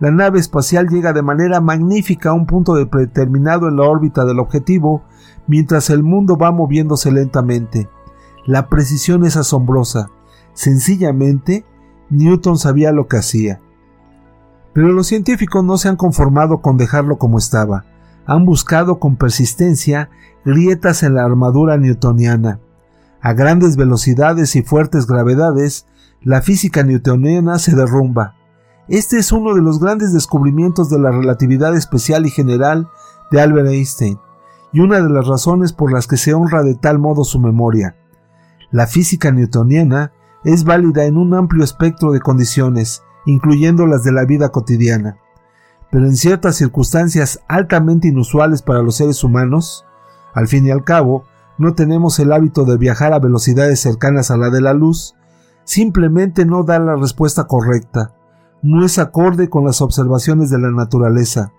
la 0.01 0.11
nave 0.13 0.39
espacial 0.39 0.89
llega 0.89 1.13
de 1.13 1.23
manera 1.23 1.61
magnífica 1.61 2.31
a 2.31 2.33
un 2.33 2.47
punto 2.47 2.75
determinado 2.75 3.69
en 3.69 3.77
la 3.77 3.85
órbita 3.85 4.25
del 4.25 4.39
objetivo, 4.39 5.03
mientras 5.47 5.91
el 5.91 6.03
mundo 6.03 6.37
va 6.37 6.53
moviéndose 6.53 7.11
lentamente. 7.11 7.89
La 8.47 8.69
precisión 8.69 9.25
es 9.25 9.37
asombrosa. 9.37 10.11
Sencillamente, 10.55 11.65
Newton 12.11 12.59
sabía 12.59 12.93
lo 12.93 13.09
que 13.09 13.19
hacía. 13.19 13.61
Pero 14.73 14.93
los 14.93 15.09
científicos 15.09 15.65
no 15.65 15.77
se 15.79 15.89
han 15.89 15.97
conformado 15.97 16.63
con 16.63 16.77
dejarlo 16.77 17.19
como 17.19 17.39
estaba. 17.39 17.85
Han 18.27 18.45
buscado 18.45 19.01
con 19.01 19.17
persistencia 19.17 20.11
grietas 20.45 21.03
en 21.03 21.15
la 21.15 21.25
armadura 21.25 21.77
newtoniana. 21.77 22.61
A 23.21 23.33
grandes 23.33 23.77
velocidades 23.77 24.55
y 24.55 24.63
fuertes 24.63 25.07
gravedades, 25.07 25.87
la 26.23 26.41
física 26.41 26.85
newtoniana 26.85 27.59
se 27.59 27.75
derrumba. 27.75 28.38
Este 28.89 29.19
es 29.19 29.33
uno 29.33 29.55
de 29.55 29.61
los 29.61 29.81
grandes 29.81 30.15
descubrimientos 30.15 30.89
de 30.89 30.99
la 30.99 31.11
relatividad 31.11 31.77
especial 31.77 32.25
y 32.25 32.31
general 32.31 32.89
de 33.31 33.39
Albert 33.43 33.69
Einstein, 33.69 34.19
y 34.73 34.81
una 34.81 35.03
de 35.03 35.11
las 35.11 35.27
razones 35.27 35.75
por 35.75 35.93
las 35.93 36.07
que 36.07 36.17
se 36.17 36.33
honra 36.33 36.63
de 36.63 36.75
tal 36.75 36.99
modo 36.99 37.25
su 37.25 37.39
memoria. 37.39 37.97
La 38.71 38.87
física 38.87 39.31
newtoniana 39.31 40.13
es 40.43 40.65
válida 40.65 41.05
en 41.05 41.19
un 41.19 41.35
amplio 41.35 41.65
espectro 41.65 42.13
de 42.13 42.21
condiciones, 42.21 43.03
incluyendo 43.27 43.87
las 43.87 44.05
de 44.05 44.13
la 44.13 44.25
vida 44.25 44.49
cotidiana. 44.49 45.19
Pero 45.91 46.07
en 46.07 46.17
ciertas 46.17 46.57
circunstancias 46.57 47.41
altamente 47.47 48.09
inusuales 48.09 48.63
para 48.63 48.83
los 48.83 48.97
seres 48.97 49.23
humanos, 49.23 49.85
al 50.33 50.49
fin 50.49 50.67
y 50.67 50.71
al 50.71 50.85
cabo, 50.85 51.25
no 51.59 51.75
tenemos 51.75 52.19
el 52.21 52.33
hábito 52.33 52.65
de 52.65 52.79
viajar 52.79 53.13
a 53.13 53.19
velocidades 53.19 53.81
cercanas 53.81 54.31
a 54.31 54.39
la 54.39 54.49
de 54.49 54.63
la 54.63 54.73
luz, 54.73 55.15
simplemente 55.65 56.47
no 56.47 56.63
da 56.63 56.79
la 56.79 56.97
respuesta 56.97 57.45
correcta, 57.45 58.15
no 58.63 58.85
es 58.85 58.99
acorde 58.99 59.49
con 59.49 59.65
las 59.65 59.81
observaciones 59.81 60.51
de 60.51 60.59
la 60.59 60.71
naturaleza. 60.71 61.53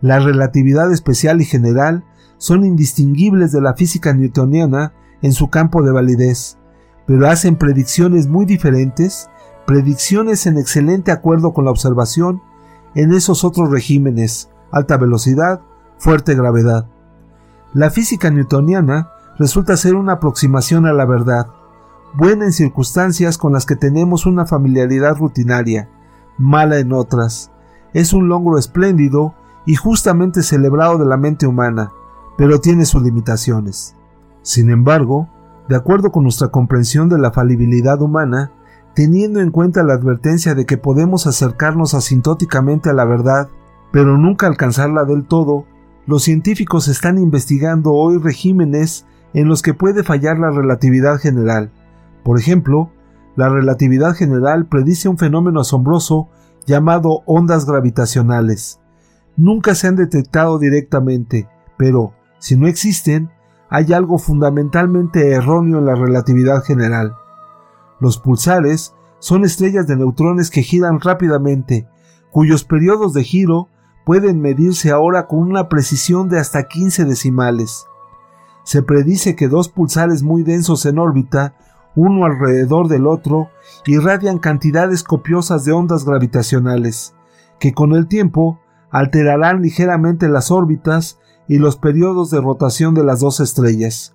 La 0.00 0.18
relatividad 0.20 0.92
especial 0.92 1.40
y 1.40 1.44
general 1.44 2.04
son 2.36 2.64
indistinguibles 2.64 3.52
de 3.52 3.60
la 3.60 3.74
física 3.74 4.14
newtoniana 4.14 4.92
en 5.22 5.32
su 5.32 5.50
campo 5.50 5.82
de 5.82 5.92
validez, 5.92 6.58
pero 7.06 7.28
hacen 7.28 7.56
predicciones 7.56 8.28
muy 8.28 8.46
diferentes, 8.46 9.28
predicciones 9.66 10.46
en 10.46 10.58
excelente 10.58 11.10
acuerdo 11.10 11.52
con 11.52 11.64
la 11.64 11.70
observación 11.70 12.40
en 12.94 13.12
esos 13.12 13.44
otros 13.44 13.70
regímenes, 13.70 14.50
alta 14.70 14.96
velocidad, 14.96 15.60
fuerte 15.98 16.34
gravedad. 16.34 16.86
La 17.74 17.90
física 17.90 18.30
newtoniana 18.30 19.10
resulta 19.38 19.76
ser 19.76 19.94
una 19.94 20.14
aproximación 20.14 20.86
a 20.86 20.92
la 20.92 21.04
verdad, 21.04 21.48
buena 22.14 22.44
en 22.44 22.52
circunstancias 22.52 23.36
con 23.36 23.52
las 23.52 23.66
que 23.66 23.76
tenemos 23.76 24.26
una 24.26 24.46
familiaridad 24.46 25.16
rutinaria, 25.16 25.88
mala 26.38 26.78
en 26.78 26.92
otras. 26.92 27.50
Es 27.92 28.12
un 28.12 28.28
logro 28.28 28.58
espléndido 28.58 29.34
y 29.66 29.74
justamente 29.74 30.42
celebrado 30.42 30.98
de 30.98 31.04
la 31.04 31.16
mente 31.16 31.46
humana, 31.46 31.92
pero 32.36 32.60
tiene 32.60 32.86
sus 32.86 33.02
limitaciones. 33.02 33.96
Sin 34.42 34.70
embargo, 34.70 35.28
de 35.68 35.76
acuerdo 35.76 36.10
con 36.10 36.22
nuestra 36.22 36.48
comprensión 36.48 37.08
de 37.08 37.18
la 37.18 37.32
falibilidad 37.32 38.00
humana, 38.00 38.52
teniendo 38.94 39.40
en 39.40 39.50
cuenta 39.50 39.82
la 39.82 39.94
advertencia 39.94 40.54
de 40.54 40.64
que 40.64 40.78
podemos 40.78 41.26
acercarnos 41.26 41.94
asintóticamente 41.94 42.88
a 42.88 42.94
la 42.94 43.04
verdad, 43.04 43.48
pero 43.92 44.16
nunca 44.16 44.46
alcanzarla 44.46 45.04
del 45.04 45.24
todo, 45.24 45.66
los 46.06 46.22
científicos 46.22 46.88
están 46.88 47.18
investigando 47.18 47.92
hoy 47.92 48.18
regímenes 48.18 49.06
en 49.34 49.46
los 49.46 49.60
que 49.60 49.74
puede 49.74 50.02
fallar 50.02 50.38
la 50.38 50.50
relatividad 50.50 51.18
general. 51.18 51.70
Por 52.24 52.38
ejemplo, 52.38 52.90
la 53.38 53.48
relatividad 53.48 54.16
general 54.16 54.66
predice 54.66 55.08
un 55.08 55.16
fenómeno 55.16 55.60
asombroso 55.60 56.28
llamado 56.66 57.22
ondas 57.24 57.66
gravitacionales. 57.66 58.80
Nunca 59.36 59.76
se 59.76 59.86
han 59.86 59.94
detectado 59.94 60.58
directamente, 60.58 61.48
pero, 61.76 62.14
si 62.40 62.56
no 62.56 62.66
existen, 62.66 63.30
hay 63.70 63.92
algo 63.92 64.18
fundamentalmente 64.18 65.30
erróneo 65.30 65.78
en 65.78 65.86
la 65.86 65.94
relatividad 65.94 66.64
general. 66.64 67.14
Los 68.00 68.18
pulsares 68.18 68.96
son 69.20 69.44
estrellas 69.44 69.86
de 69.86 69.94
neutrones 69.94 70.50
que 70.50 70.64
giran 70.64 70.98
rápidamente, 70.98 71.88
cuyos 72.32 72.64
periodos 72.64 73.12
de 73.12 73.22
giro 73.22 73.68
pueden 74.04 74.40
medirse 74.40 74.90
ahora 74.90 75.28
con 75.28 75.38
una 75.38 75.68
precisión 75.68 76.28
de 76.28 76.40
hasta 76.40 76.66
15 76.66 77.04
decimales. 77.04 77.86
Se 78.64 78.82
predice 78.82 79.36
que 79.36 79.46
dos 79.46 79.68
pulsares 79.68 80.24
muy 80.24 80.42
densos 80.42 80.84
en 80.86 80.98
órbita, 80.98 81.54
uno 81.98 82.26
alrededor 82.26 82.86
del 82.86 83.08
otro, 83.08 83.50
irradian 83.84 84.38
cantidades 84.38 85.02
copiosas 85.02 85.64
de 85.64 85.72
ondas 85.72 86.04
gravitacionales, 86.04 87.16
que 87.58 87.74
con 87.74 87.92
el 87.92 88.06
tiempo 88.06 88.60
alterarán 88.90 89.62
ligeramente 89.62 90.28
las 90.28 90.52
órbitas 90.52 91.18
y 91.48 91.58
los 91.58 91.76
periodos 91.76 92.30
de 92.30 92.40
rotación 92.40 92.94
de 92.94 93.02
las 93.02 93.18
dos 93.18 93.40
estrellas. 93.40 94.14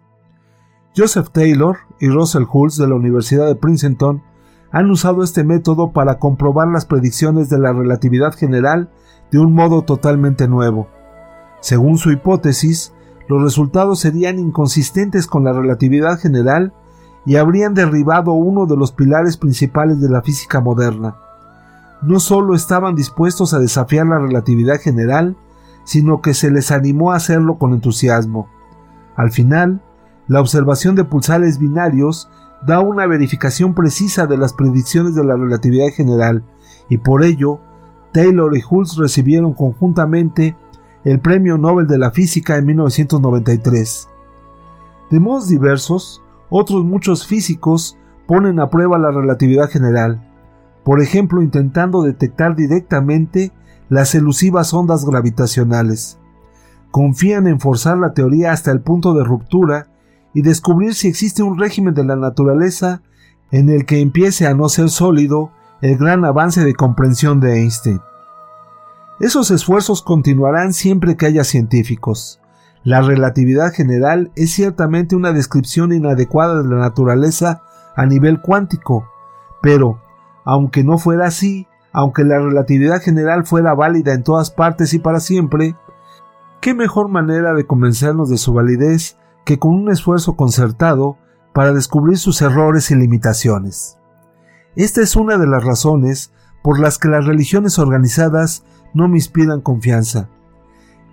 Joseph 0.96 1.30
Taylor 1.34 1.78
y 2.00 2.08
Russell 2.08 2.46
Hulse 2.50 2.84
de 2.84 2.88
la 2.88 2.96
Universidad 2.96 3.48
de 3.48 3.56
Princeton 3.56 4.24
han 4.72 4.90
usado 4.90 5.22
este 5.22 5.44
método 5.44 5.92
para 5.92 6.20
comprobar 6.20 6.70
las 6.70 6.86
predicciones 6.86 7.50
de 7.50 7.60
la 7.60 7.74
relatividad 7.74 8.34
general 8.34 8.92
de 9.30 9.40
un 9.40 9.54
modo 9.54 9.82
totalmente 9.82 10.48
nuevo. 10.48 10.88
Según 11.60 11.98
su 11.98 12.12
hipótesis, 12.12 12.94
los 13.28 13.44
resultados 13.44 14.00
serían 14.00 14.40
inconsistentes 14.40 15.28
con 15.28 15.44
la 15.44 15.52
relatividad 15.52 16.18
general 16.18 16.74
y 17.26 17.38
habrían 17.38 17.74
derribado 17.74 18.34
uno 18.34 18.66
de 18.66 18.76
los 18.76 18.92
pilares 18.92 19.38
principales 19.38 20.02
de 20.02 20.10
la 20.10 20.22
física 20.22 20.60
moderna. 20.60 21.16
No 22.02 22.20
solo 22.20 22.54
estaban 22.54 22.96
dispuestos 22.96 23.54
a 23.54 23.60
desafiar 23.60 24.08
la 24.08 24.20
relatividad 24.20 24.80
general, 24.80 25.38
sino 25.86 26.22
que 26.22 26.34
se 26.34 26.52
les 26.52 26.72
animó 26.72 27.12
a 27.12 27.18
hacerlo 27.18 27.58
con 27.58 27.74
entusiasmo. 27.74 28.48
Al 29.16 29.32
final, 29.32 29.82
la 30.28 30.42
observación 30.42 30.96
de 30.96 31.06
pulsares 31.06 31.60
binarios 31.60 32.30
da 32.66 32.80
una 32.80 33.06
verificación 33.08 33.74
precisa 33.74 34.26
de 34.26 34.38
las 34.38 34.54
predicciones 34.54 35.16
de 35.16 35.24
la 35.24 35.36
relatividad 35.36 35.88
general, 35.94 36.44
y 36.90 36.98
por 36.98 37.24
ello 37.24 37.60
Taylor 38.14 38.56
y 38.56 38.62
Hulse 38.68 39.02
recibieron 39.02 39.54
conjuntamente 39.54 40.56
el 41.04 41.20
Premio 41.20 41.58
Nobel 41.58 41.88
de 41.88 41.98
la 41.98 42.12
Física 42.12 42.58
en 42.58 42.66
1993. 42.68 44.10
De 45.12 45.20
modos 45.20 45.50
diversos, 45.50 46.23
otros 46.56 46.86
muchos 46.86 47.26
físicos 47.26 47.98
ponen 48.28 48.60
a 48.60 48.70
prueba 48.70 49.00
la 49.00 49.10
relatividad 49.10 49.72
general, 49.72 50.22
por 50.84 51.02
ejemplo 51.02 51.42
intentando 51.42 52.04
detectar 52.04 52.56
directamente 52.56 53.52
las 53.90 54.14
elusivas 54.14 54.72
ondas 54.72 55.04
gravitacionales. 55.04 56.20
Confían 56.92 57.48
en 57.48 57.60
forzar 57.60 57.98
la 57.98 58.14
teoría 58.14 58.52
hasta 58.52 58.70
el 58.70 58.82
punto 58.82 59.16
de 59.16 59.24
ruptura 59.24 59.88
y 60.36 60.44
descubrir 60.44 60.94
si 60.94 61.08
existe 61.08 61.42
un 61.42 61.58
régimen 61.58 61.96
de 61.96 62.04
la 62.04 62.16
naturaleza 62.16 63.02
en 63.50 63.70
el 63.70 63.88
que 63.88 64.00
empiece 64.00 64.46
a 64.46 64.54
no 64.54 64.70
ser 64.70 64.90
sólido 64.90 65.50
el 65.82 65.98
gran 65.98 66.24
avance 66.24 66.64
de 66.64 66.76
comprensión 66.76 67.40
de 67.40 67.62
Einstein. 67.62 68.00
Esos 69.20 69.50
esfuerzos 69.50 70.04
continuarán 70.04 70.72
siempre 70.72 71.18
que 71.18 71.26
haya 71.26 71.44
científicos. 71.44 72.40
La 72.84 73.02
relatividad 73.02 73.72
general 73.72 74.32
es 74.36 74.52
ciertamente 74.52 75.16
una 75.16 75.32
descripción 75.32 75.94
inadecuada 75.94 76.62
de 76.62 76.68
la 76.68 76.80
naturaleza 76.80 77.62
a 77.96 78.06
nivel 78.06 78.42
cuántico, 78.42 79.08
pero, 79.62 80.02
aunque 80.44 80.84
no 80.84 80.98
fuera 80.98 81.28
así, 81.28 81.68
aunque 81.94 82.26
la 82.26 82.40
relatividad 82.40 83.02
general 83.02 83.46
fuera 83.46 83.74
válida 83.74 84.14
en 84.14 84.24
todas 84.24 84.52
partes 84.52 84.94
y 84.94 85.00
para 85.00 85.22
siempre, 85.22 85.78
¿qué 86.60 86.74
mejor 86.74 87.08
manera 87.08 87.54
de 87.54 87.66
convencernos 87.66 88.30
de 88.30 88.38
su 88.38 88.52
validez 88.52 89.18
que 89.46 89.60
con 89.60 89.74
un 89.76 89.90
esfuerzo 89.90 90.36
concertado 90.36 91.18
para 91.54 91.72
descubrir 91.72 92.18
sus 92.18 92.42
errores 92.42 92.92
y 92.92 92.96
limitaciones? 92.96 93.98
Esta 94.76 95.02
es 95.02 95.16
una 95.16 95.38
de 95.38 95.48
las 95.48 95.64
razones 95.64 96.34
por 96.64 96.80
las 96.80 96.98
que 96.98 97.08
las 97.08 97.26
religiones 97.26 97.80
organizadas 97.80 98.66
no 98.94 99.08
me 99.08 99.18
inspiran 99.18 99.62
confianza. 99.62 100.30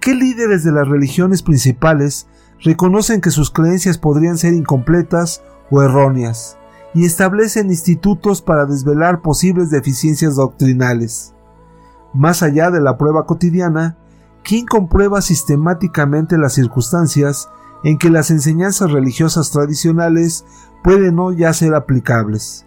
¿Qué 0.00 0.14
líderes 0.14 0.64
de 0.64 0.72
las 0.72 0.88
religiones 0.88 1.42
principales 1.42 2.26
reconocen 2.60 3.20
que 3.20 3.30
sus 3.30 3.50
creencias 3.50 3.98
podrían 3.98 4.38
ser 4.38 4.54
incompletas 4.54 5.42
o 5.70 5.82
erróneas 5.82 6.56
y 6.94 7.04
establecen 7.04 7.68
institutos 7.68 8.40
para 8.40 8.64
desvelar 8.64 9.20
posibles 9.20 9.68
deficiencias 9.68 10.36
doctrinales? 10.36 11.34
Más 12.14 12.42
allá 12.42 12.70
de 12.70 12.80
la 12.80 12.96
prueba 12.96 13.26
cotidiana, 13.26 13.98
¿quién 14.42 14.64
comprueba 14.64 15.20
sistemáticamente 15.20 16.38
las 16.38 16.54
circunstancias 16.54 17.50
en 17.84 17.98
que 17.98 18.08
las 18.08 18.30
enseñanzas 18.30 18.92
religiosas 18.92 19.50
tradicionales 19.50 20.46
pueden 20.82 21.16
no 21.16 21.30
ya 21.30 21.52
ser 21.52 21.74
aplicables? 21.74 22.64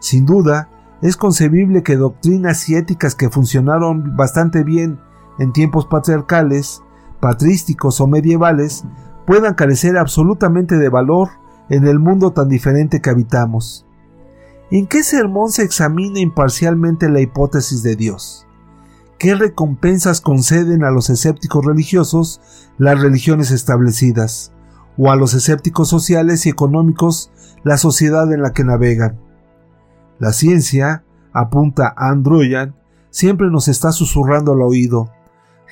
Sin 0.00 0.26
duda, 0.26 0.70
es 1.02 1.16
concebible 1.16 1.84
que 1.84 1.96
doctrinas 1.96 2.68
y 2.68 2.74
éticas 2.74 3.14
que 3.14 3.30
funcionaron 3.30 4.16
bastante 4.16 4.64
bien 4.64 4.98
en 5.38 5.52
tiempos 5.52 5.86
patriarcales, 5.86 6.82
patrísticos 7.20 8.00
o 8.00 8.06
medievales 8.06 8.84
puedan 9.26 9.54
carecer 9.54 9.96
absolutamente 9.96 10.76
de 10.76 10.88
valor 10.88 11.30
en 11.68 11.86
el 11.86 11.98
mundo 11.98 12.32
tan 12.32 12.48
diferente 12.48 13.00
que 13.00 13.10
habitamos. 13.10 13.86
¿En 14.70 14.86
qué 14.86 15.02
sermón 15.02 15.50
se 15.50 15.62
examina 15.62 16.20
imparcialmente 16.20 17.08
la 17.08 17.20
hipótesis 17.20 17.82
de 17.82 17.96
Dios? 17.96 18.46
¿Qué 19.18 19.34
recompensas 19.34 20.20
conceden 20.20 20.84
a 20.84 20.90
los 20.90 21.10
escépticos 21.10 21.64
religiosos 21.64 22.40
las 22.78 23.00
religiones 23.00 23.50
establecidas, 23.50 24.52
o 24.96 25.10
a 25.10 25.16
los 25.16 25.34
escépticos 25.34 25.88
sociales 25.88 26.46
y 26.46 26.50
económicos 26.50 27.30
la 27.62 27.76
sociedad 27.76 28.32
en 28.32 28.42
la 28.42 28.52
que 28.52 28.64
navegan? 28.64 29.20
La 30.18 30.32
ciencia, 30.32 31.04
apunta 31.32 31.94
Androyan, 31.96 32.74
siempre 33.10 33.48
nos 33.50 33.68
está 33.68 33.92
susurrando 33.92 34.52
al 34.52 34.62
oído. 34.62 35.10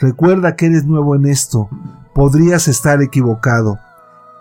Recuerda 0.03 0.57
que 0.57 0.67
eres 0.67 0.85
nuevo 0.85 1.15
en 1.15 1.27
esto, 1.27 1.69
podrías 2.12 2.67
estar 2.67 3.01
equivocado, 3.03 3.79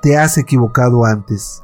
te 0.01 0.17
has 0.17 0.39
equivocado 0.39 1.05
antes. 1.05 1.61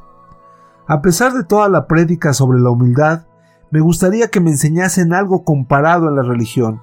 A 0.86 1.02
pesar 1.02 1.32
de 1.32 1.42
toda 1.42 1.68
la 1.68 1.88
prédica 1.88 2.32
sobre 2.32 2.60
la 2.60 2.70
humildad, 2.70 3.26
me 3.72 3.80
gustaría 3.80 4.28
que 4.28 4.38
me 4.38 4.50
enseñasen 4.50 5.12
algo 5.12 5.42
comparado 5.42 6.08
en 6.08 6.14
la 6.14 6.22
religión. 6.22 6.80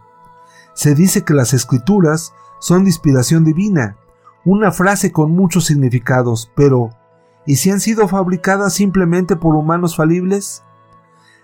Se 0.74 0.94
dice 0.94 1.24
que 1.24 1.34
las 1.34 1.54
escrituras 1.54 2.34
son 2.60 2.84
de 2.84 2.90
inspiración 2.90 3.46
divina, 3.46 3.96
una 4.44 4.74
frase 4.74 5.14
con 5.14 5.32
muchos 5.32 5.64
significados, 5.64 6.52
pero 6.54 6.90
¿y 7.46 7.56
si 7.56 7.72
han 7.72 7.80
sido 7.80 8.10
fabricadas 8.10 8.74
simplemente 8.74 9.38
por 9.38 9.56
humanos 9.56 9.96
falibles? 9.96 10.66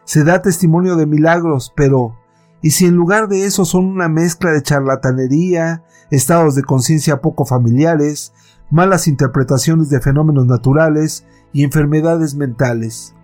Se 0.04 0.26
da 0.26 0.42
testimonio 0.42 0.98
de 0.98 1.06
milagros, 1.06 1.72
pero 1.78 2.18
¿y 2.62 2.72
si 2.72 2.86
en 2.86 2.96
lugar 2.96 3.28
de 3.28 3.46
eso 3.46 3.66
son 3.66 3.86
una 3.86 4.08
mezcla 4.08 4.52
de 4.52 4.62
charlatanería, 4.62 5.84
estados 6.10 6.56
de 6.56 6.64
conciencia 6.64 7.22
poco 7.22 7.46
familiares, 7.46 8.34
malas 8.70 9.08
interpretaciones 9.08 9.90
de 9.90 10.02
fenómenos 10.02 10.46
naturales 10.46 11.26
y 11.54 11.64
enfermedades 11.64 12.36
mentales? 12.36 13.16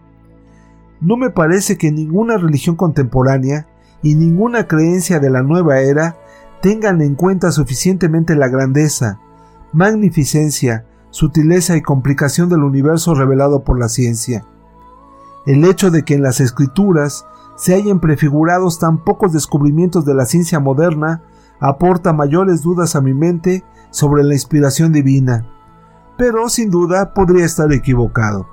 No 0.99 1.15
me 1.17 1.29
parece 1.29 1.77
que 1.77 1.91
ninguna 1.91 2.37
religión 2.37 2.75
contemporánea 2.75 3.67
y 4.01 4.15
ninguna 4.15 4.67
creencia 4.67 5.19
de 5.19 5.29
la 5.29 5.43
nueva 5.43 5.79
era 5.79 6.17
tengan 6.61 7.01
en 7.01 7.15
cuenta 7.15 7.51
suficientemente 7.51 8.35
la 8.35 8.47
grandeza, 8.47 9.19
magnificencia, 9.73 10.85
sutileza 11.11 11.77
y 11.77 11.81
complicación 11.81 12.49
del 12.49 12.63
universo 12.63 13.13
revelado 13.13 13.63
por 13.63 13.79
la 13.79 13.89
ciencia. 13.89 14.45
El 15.45 15.63
hecho 15.65 15.91
de 15.91 16.03
que 16.03 16.15
en 16.15 16.23
las 16.23 16.39
escrituras 16.39 17.25
se 17.57 17.73
hayan 17.73 17.99
prefigurados 17.99 18.79
tan 18.79 19.03
pocos 19.03 19.33
descubrimientos 19.33 20.05
de 20.05 20.13
la 20.13 20.25
ciencia 20.25 20.59
moderna 20.59 21.23
aporta 21.59 22.13
mayores 22.13 22.61
dudas 22.61 22.95
a 22.95 23.01
mi 23.01 23.15
mente 23.15 23.63
sobre 23.89 24.23
la 24.23 24.35
inspiración 24.35 24.93
divina, 24.93 25.49
pero 26.17 26.49
sin 26.49 26.69
duda 26.69 27.15
podría 27.15 27.45
estar 27.45 27.73
equivocado. 27.73 28.47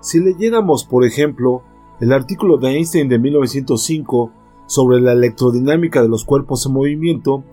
Si 0.00 0.20
leyéramos, 0.20 0.84
por 0.84 1.04
ejemplo, 1.04 1.62
el 2.00 2.12
artículo 2.12 2.58
de 2.58 2.68
Einstein 2.68 3.08
de 3.08 3.18
1905 3.18 4.30
sobre 4.66 5.00
la 5.00 5.12
electrodinámica 5.12 6.02
de 6.02 6.08
los 6.08 6.26
cuerpos 6.26 6.66
en 6.66 6.74
movimiento, 6.74 7.44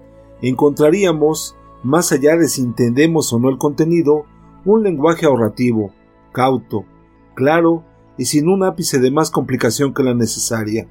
encontraríamos, 0.41 1.55
más 1.83 2.11
allá 2.11 2.35
de 2.35 2.49
si 2.49 2.61
entendemos 2.61 3.31
o 3.31 3.39
no 3.39 3.49
el 3.49 3.57
contenido, 3.57 4.25
un 4.65 4.83
lenguaje 4.83 5.25
ahorrativo, 5.25 5.91
cauto, 6.33 6.83
claro 7.33 7.83
y 8.17 8.25
sin 8.25 8.49
un 8.49 8.63
ápice 8.63 8.99
de 8.99 9.11
más 9.11 9.31
complicación 9.31 9.93
que 9.93 10.03
la 10.03 10.13
necesaria. 10.13 10.87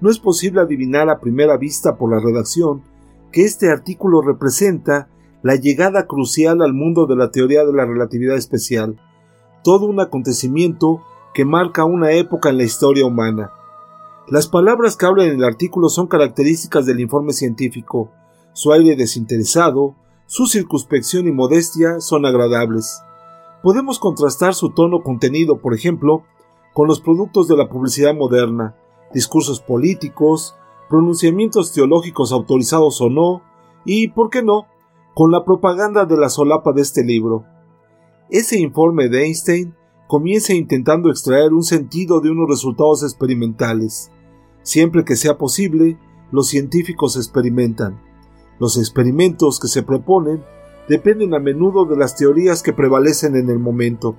No 0.00 0.10
es 0.10 0.18
posible 0.18 0.60
adivinar 0.60 1.08
a 1.08 1.20
primera 1.20 1.56
vista 1.56 1.96
por 1.96 2.10
la 2.10 2.20
redacción 2.20 2.82
que 3.32 3.44
este 3.44 3.70
artículo 3.70 4.22
representa 4.22 5.08
la 5.42 5.56
llegada 5.56 6.06
crucial 6.06 6.62
al 6.62 6.72
mundo 6.72 7.06
de 7.06 7.16
la 7.16 7.30
teoría 7.30 7.64
de 7.64 7.72
la 7.72 7.84
relatividad 7.84 8.36
especial, 8.36 9.00
todo 9.62 9.86
un 9.86 10.00
acontecimiento 10.00 11.02
que 11.34 11.44
marca 11.44 11.84
una 11.84 12.12
época 12.12 12.50
en 12.50 12.58
la 12.58 12.64
historia 12.64 13.06
humana. 13.06 13.50
Las 14.28 14.48
palabras 14.48 14.96
que 14.96 15.04
hablan 15.04 15.28
en 15.28 15.36
el 15.36 15.44
artículo 15.44 15.88
son 15.88 16.06
características 16.06 16.86
del 16.86 17.00
informe 17.00 17.32
científico. 17.32 18.10
Su 18.54 18.72
aire 18.72 18.96
desinteresado, 18.96 19.96
su 20.26 20.46
circunspección 20.46 21.26
y 21.26 21.32
modestia 21.32 22.00
son 22.00 22.24
agradables. 22.24 23.02
Podemos 23.62 23.98
contrastar 23.98 24.54
su 24.54 24.70
tono 24.70 25.02
contenido, 25.02 25.58
por 25.58 25.74
ejemplo, 25.74 26.24
con 26.74 26.88
los 26.88 27.00
productos 27.00 27.48
de 27.48 27.56
la 27.56 27.70
publicidad 27.70 28.14
moderna, 28.14 28.76
discursos 29.14 29.60
políticos, 29.60 30.56
pronunciamientos 30.90 31.72
teológicos 31.72 32.32
autorizados 32.32 33.00
o 33.00 33.08
no, 33.08 33.42
y, 33.86 34.08
¿por 34.08 34.28
qué 34.28 34.42
no?, 34.42 34.66
con 35.14 35.30
la 35.30 35.44
propaganda 35.44 36.04
de 36.04 36.16
la 36.16 36.28
solapa 36.28 36.72
de 36.72 36.82
este 36.82 37.04
libro. 37.04 37.44
Ese 38.28 38.58
informe 38.58 39.08
de 39.08 39.24
Einstein 39.24 39.74
comienza 40.08 40.52
intentando 40.52 41.10
extraer 41.10 41.52
un 41.52 41.62
sentido 41.62 42.20
de 42.20 42.30
unos 42.30 42.48
resultados 42.48 43.04
experimentales. 43.04 44.10
Siempre 44.62 45.04
que 45.04 45.14
sea 45.14 45.38
posible, 45.38 45.96
los 46.32 46.48
científicos 46.48 47.16
experimentan. 47.16 48.00
Los 48.58 48.76
experimentos 48.78 49.60
que 49.60 49.68
se 49.68 49.84
proponen 49.84 50.42
dependen 50.88 51.34
a 51.34 51.38
menudo 51.38 51.84
de 51.84 51.96
las 51.96 52.16
teorías 52.16 52.64
que 52.64 52.72
prevalecen 52.72 53.36
en 53.36 53.48
el 53.48 53.60
momento. 53.60 54.16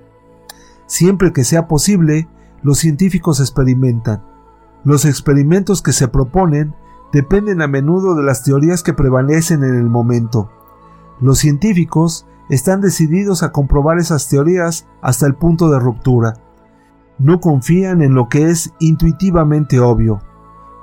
Siempre 0.86 1.32
que 1.34 1.44
sea 1.44 1.68
posible, 1.68 2.28
los 2.62 2.78
científicos 2.78 3.40
experimentan. 3.40 4.22
Los 4.84 5.04
experimentos 5.04 5.82
que 5.82 5.92
se 5.92 6.08
proponen 6.08 6.74
dependen 7.12 7.62
a 7.62 7.68
menudo 7.68 8.14
de 8.14 8.22
las 8.22 8.44
teorías 8.44 8.82
que 8.82 8.92
prevalecen 8.92 9.64
en 9.64 9.74
el 9.74 9.88
momento. 9.88 10.50
Los 11.20 11.38
científicos 11.38 12.26
están 12.48 12.80
decididos 12.80 13.42
a 13.42 13.52
comprobar 13.52 13.98
esas 13.98 14.28
teorías 14.28 14.86
hasta 15.00 15.26
el 15.26 15.34
punto 15.34 15.70
de 15.70 15.78
ruptura. 15.78 16.34
No 17.18 17.40
confían 17.40 18.02
en 18.02 18.14
lo 18.14 18.28
que 18.28 18.50
es 18.50 18.72
intuitivamente 18.78 19.80
obvio. 19.80 20.20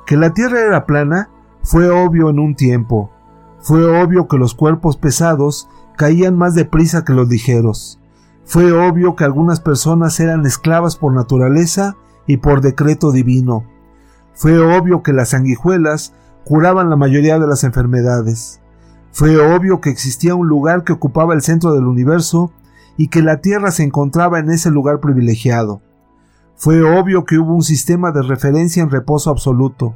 Que 0.05 0.17
la 0.17 0.33
Tierra 0.33 0.61
era 0.61 0.85
plana 0.85 1.29
fue 1.61 1.89
obvio 1.89 2.29
en 2.29 2.39
un 2.39 2.55
tiempo. 2.55 3.11
Fue 3.59 3.85
obvio 3.85 4.27
que 4.27 4.37
los 4.37 4.55
cuerpos 4.55 4.97
pesados 4.97 5.69
caían 5.95 6.37
más 6.37 6.55
deprisa 6.55 7.05
que 7.05 7.13
los 7.13 7.29
ligeros. 7.29 7.99
Fue 8.45 8.71
obvio 8.71 9.15
que 9.15 9.23
algunas 9.23 9.59
personas 9.59 10.19
eran 10.19 10.45
esclavas 10.45 10.95
por 10.97 11.13
naturaleza 11.13 11.95
y 12.27 12.37
por 12.37 12.61
decreto 12.61 13.11
divino. 13.11 13.65
Fue 14.33 14.59
obvio 14.59 15.03
que 15.03 15.13
las 15.13 15.29
sanguijuelas 15.29 16.13
curaban 16.43 16.89
la 16.89 16.95
mayoría 16.95 17.39
de 17.39 17.47
las 17.47 17.63
enfermedades. 17.63 18.61
Fue 19.11 19.37
obvio 19.37 19.79
que 19.79 19.89
existía 19.89 20.35
un 20.35 20.47
lugar 20.47 20.83
que 20.83 20.93
ocupaba 20.93 21.33
el 21.33 21.41
centro 21.41 21.73
del 21.73 21.85
universo 21.85 22.51
y 22.97 23.07
que 23.07 23.21
la 23.21 23.41
Tierra 23.41 23.71
se 23.71 23.83
encontraba 23.83 24.39
en 24.39 24.49
ese 24.49 24.71
lugar 24.71 24.99
privilegiado. 24.99 25.81
Fue 26.55 26.81
obvio 26.83 27.25
que 27.25 27.37
hubo 27.37 27.53
un 27.53 27.63
sistema 27.63 28.11
de 28.11 28.21
referencia 28.21 28.83
en 28.83 28.89
reposo 28.89 29.29
absoluto. 29.29 29.95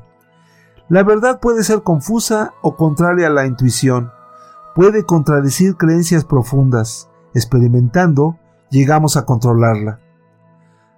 La 0.90 1.04
verdad 1.04 1.40
puede 1.40 1.64
ser 1.64 1.84
confusa 1.84 2.54
o 2.62 2.76
contraria 2.76 3.28
a 3.28 3.32
la 3.32 3.46
intuición. 3.46 4.12
Puede 4.76 5.04
contradecir 5.04 5.76
creencias 5.76 6.24
profundas. 6.24 7.10
Experimentando, 7.38 8.40
llegamos 8.72 9.16
a 9.16 9.24
controlarla. 9.26 10.00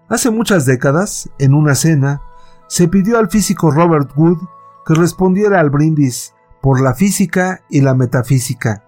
Hace 0.08 0.32
muchas 0.32 0.66
décadas, 0.66 1.30
en 1.38 1.54
una 1.54 1.76
cena, 1.76 2.22
se 2.68 2.88
pidió 2.88 3.20
al 3.20 3.30
físico 3.30 3.72
Robert 3.72 4.12
Wood 4.16 4.38
que 4.86 4.94
respondiera 4.94 5.60
al 5.60 5.70
brindis 5.70 6.34
por 6.62 6.80
la 6.80 6.94
física 6.94 7.60
y 7.70 7.82
la 7.82 7.94
metafísica. 7.94 8.86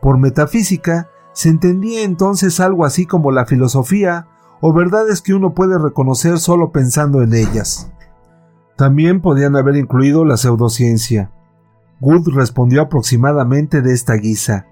Por 0.00 0.16
metafísica 0.16 1.10
se 1.34 1.50
entendía 1.50 2.04
entonces 2.04 2.58
algo 2.58 2.86
así 2.86 3.04
como 3.04 3.32
la 3.32 3.44
filosofía 3.44 4.26
o 4.62 4.72
verdades 4.72 5.20
que 5.20 5.34
uno 5.34 5.52
puede 5.52 5.78
reconocer 5.78 6.38
solo 6.38 6.72
pensando 6.72 7.20
en 7.20 7.34
ellas. 7.34 7.92
También 8.76 9.20
podían 9.20 9.56
haber 9.56 9.76
incluido 9.76 10.24
la 10.24 10.38
pseudociencia. 10.38 11.32
Wood 12.00 12.30
respondió 12.34 12.80
aproximadamente 12.80 13.82
de 13.82 13.92
esta 13.92 14.14
guisa. 14.14 14.64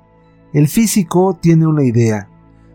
El 0.53 0.69
físico 0.69 1.37
tiene 1.41 1.67
una 1.67 1.85
idea. 1.85 2.29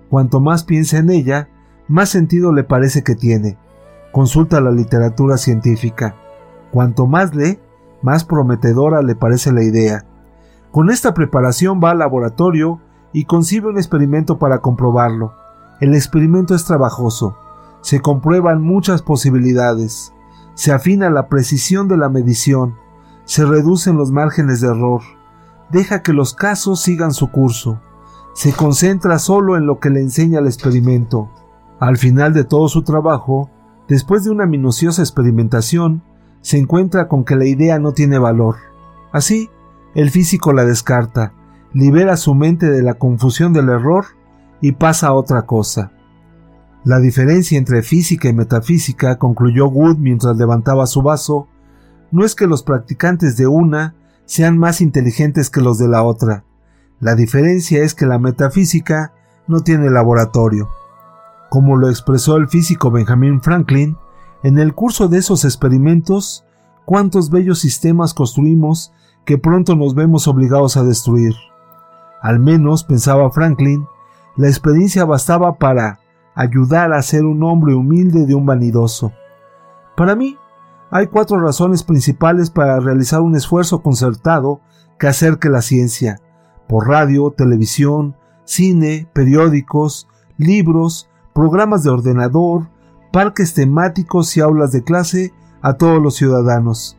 Cuanto 0.10 0.40
más 0.40 0.64
piensa 0.64 0.98
en 0.98 1.10
ella, 1.10 1.50
más 1.88 2.10
sentido 2.10 2.54
le 2.54 2.64
parece 2.64 3.04
que 3.04 3.16
tiene. 3.16 3.58
Consulta 4.12 4.62
la 4.62 4.72
literatura 4.72 5.38
científica. 5.38 6.16
Cuanto 6.72 7.08
más 7.08 7.34
lee, 7.34 7.60
más 8.02 8.24
prometedora 8.24 9.02
le 9.02 9.16
parece 9.16 9.52
la 9.52 9.64
idea. 9.64 10.06
Con 10.72 10.90
esta 10.90 11.14
preparación 11.14 11.80
va 11.84 11.92
al 11.92 12.00
laboratorio 12.00 12.80
y 13.14 13.26
concibe 13.26 13.70
un 13.70 13.78
experimento 13.78 14.40
para 14.40 14.60
comprobarlo. 14.60 15.34
El 15.80 15.96
experimento 15.96 16.56
es 16.56 16.66
trabajoso, 16.66 17.38
se 17.82 18.00
comprueban 18.02 18.62
muchas 18.62 19.02
posibilidades, 19.02 20.14
se 20.54 20.72
afina 20.72 21.10
la 21.10 21.28
precisión 21.28 21.88
de 21.88 21.98
la 21.98 22.10
medición, 22.10 22.76
se 23.26 23.46
reducen 23.46 23.98
los 23.98 24.12
márgenes 24.12 24.62
de 24.62 24.68
error, 24.68 25.02
deja 25.72 26.02
que 26.02 26.14
los 26.14 26.34
casos 26.34 26.82
sigan 26.82 27.14
su 27.14 27.32
curso. 27.32 27.82
Se 28.34 28.54
concentra 28.54 29.20
solo 29.20 29.58
en 29.58 29.66
lo 29.66 29.80
que 29.80 29.90
le 29.90 30.02
enseña 30.02 30.40
el 30.40 30.48
experimento. 30.48 31.30
Al 31.80 31.98
final 31.98 32.34
de 32.34 32.44
todo 32.44 32.70
su 32.70 32.84
trabajo, 32.84 33.50
después 33.88 34.24
de 34.24 34.32
una 34.32 34.46
minuciosa 34.46 35.02
experimentación, 35.02 36.04
se 36.42 36.58
encuentra 36.58 37.08
con 37.08 37.24
que 37.24 37.36
la 37.36 37.46
idea 37.46 37.80
no 37.80 37.94
tiene 37.94 38.18
valor. 38.18 38.56
Así, 39.12 39.50
el 39.94 40.10
físico 40.10 40.54
la 40.54 40.66
descarta, 40.66 41.34
libera 41.74 42.18
su 42.18 42.34
mente 42.36 42.70
de 42.70 42.82
la 42.82 42.96
confusión 42.96 43.54
del 43.54 43.70
error 43.70 44.06
y 44.62 44.74
pasa 44.74 45.08
a 45.08 45.14
otra 45.14 45.44
cosa. 45.44 45.92
La 46.84 47.00
diferencia 47.00 47.58
entre 47.58 47.84
física 47.84 48.30
y 48.30 48.34
metafísica, 48.34 49.18
concluyó 49.18 49.68
Wood 49.68 49.98
mientras 49.98 50.38
levantaba 50.38 50.88
su 50.88 51.02
vaso, 51.02 51.48
no 52.12 52.26
es 52.26 52.34
que 52.36 52.48
los 52.48 52.64
practicantes 52.64 53.38
de 53.38 53.48
una 53.48 53.96
sean 54.32 54.58
más 54.58 54.80
inteligentes 54.80 55.50
que 55.50 55.60
los 55.60 55.78
de 55.78 55.90
la 55.90 56.04
otra. 56.04 56.46
La 57.02 57.16
diferencia 57.16 57.84
es 57.84 57.94
que 57.94 58.06
la 58.06 58.18
metafísica 58.18 59.12
no 59.46 59.60
tiene 59.60 59.90
laboratorio. 59.90 60.70
Como 61.50 61.76
lo 61.76 61.90
expresó 61.90 62.38
el 62.38 62.48
físico 62.48 62.92
Benjamin 62.92 63.42
Franklin, 63.42 63.98
en 64.44 64.58
el 64.58 64.74
curso 64.74 65.10
de 65.10 65.18
esos 65.18 65.44
experimentos, 65.44 66.46
cuántos 66.86 67.30
bellos 67.30 67.60
sistemas 67.60 68.14
construimos 68.14 68.94
que 69.26 69.38
pronto 69.38 69.76
nos 69.76 69.96
vemos 69.96 70.30
obligados 70.30 70.78
a 70.78 70.84
destruir. 70.86 71.34
Al 72.22 72.40
menos, 72.40 72.86
pensaba 72.86 73.30
Franklin, 73.32 73.86
la 74.38 74.48
experiencia 74.48 75.04
bastaba 75.04 75.56
para 75.56 76.00
ayudar 76.36 76.94
a 76.94 77.02
ser 77.02 77.26
un 77.26 77.44
hombre 77.44 77.76
humilde 77.76 78.26
de 78.26 78.36
un 78.36 78.46
vanidoso. 78.46 79.12
Para 79.98 80.16
mí, 80.16 80.38
hay 80.92 81.08
cuatro 81.08 81.40
razones 81.40 81.84
principales 81.84 82.50
para 82.50 82.80
realizar 82.82 83.22
un 83.22 83.36
esfuerzo 83.36 83.82
concertado 83.82 84.60
que 85.00 85.08
acerque 85.08 85.50
la 85.50 85.62
ciencia, 85.62 86.20
por 86.68 86.90
radio, 86.90 87.32
televisión, 87.32 88.18
cine, 88.44 89.08
periódicos, 89.14 90.10
libros, 90.38 91.10
programas 91.34 91.84
de 91.84 91.92
ordenador, 91.92 92.68
parques 93.14 93.54
temáticos 93.54 94.36
y 94.36 94.42
aulas 94.42 94.74
de 94.74 94.84
clase 94.84 95.34
a 95.62 95.74
todos 95.74 96.04
los 96.04 96.16
ciudadanos. 96.16 96.98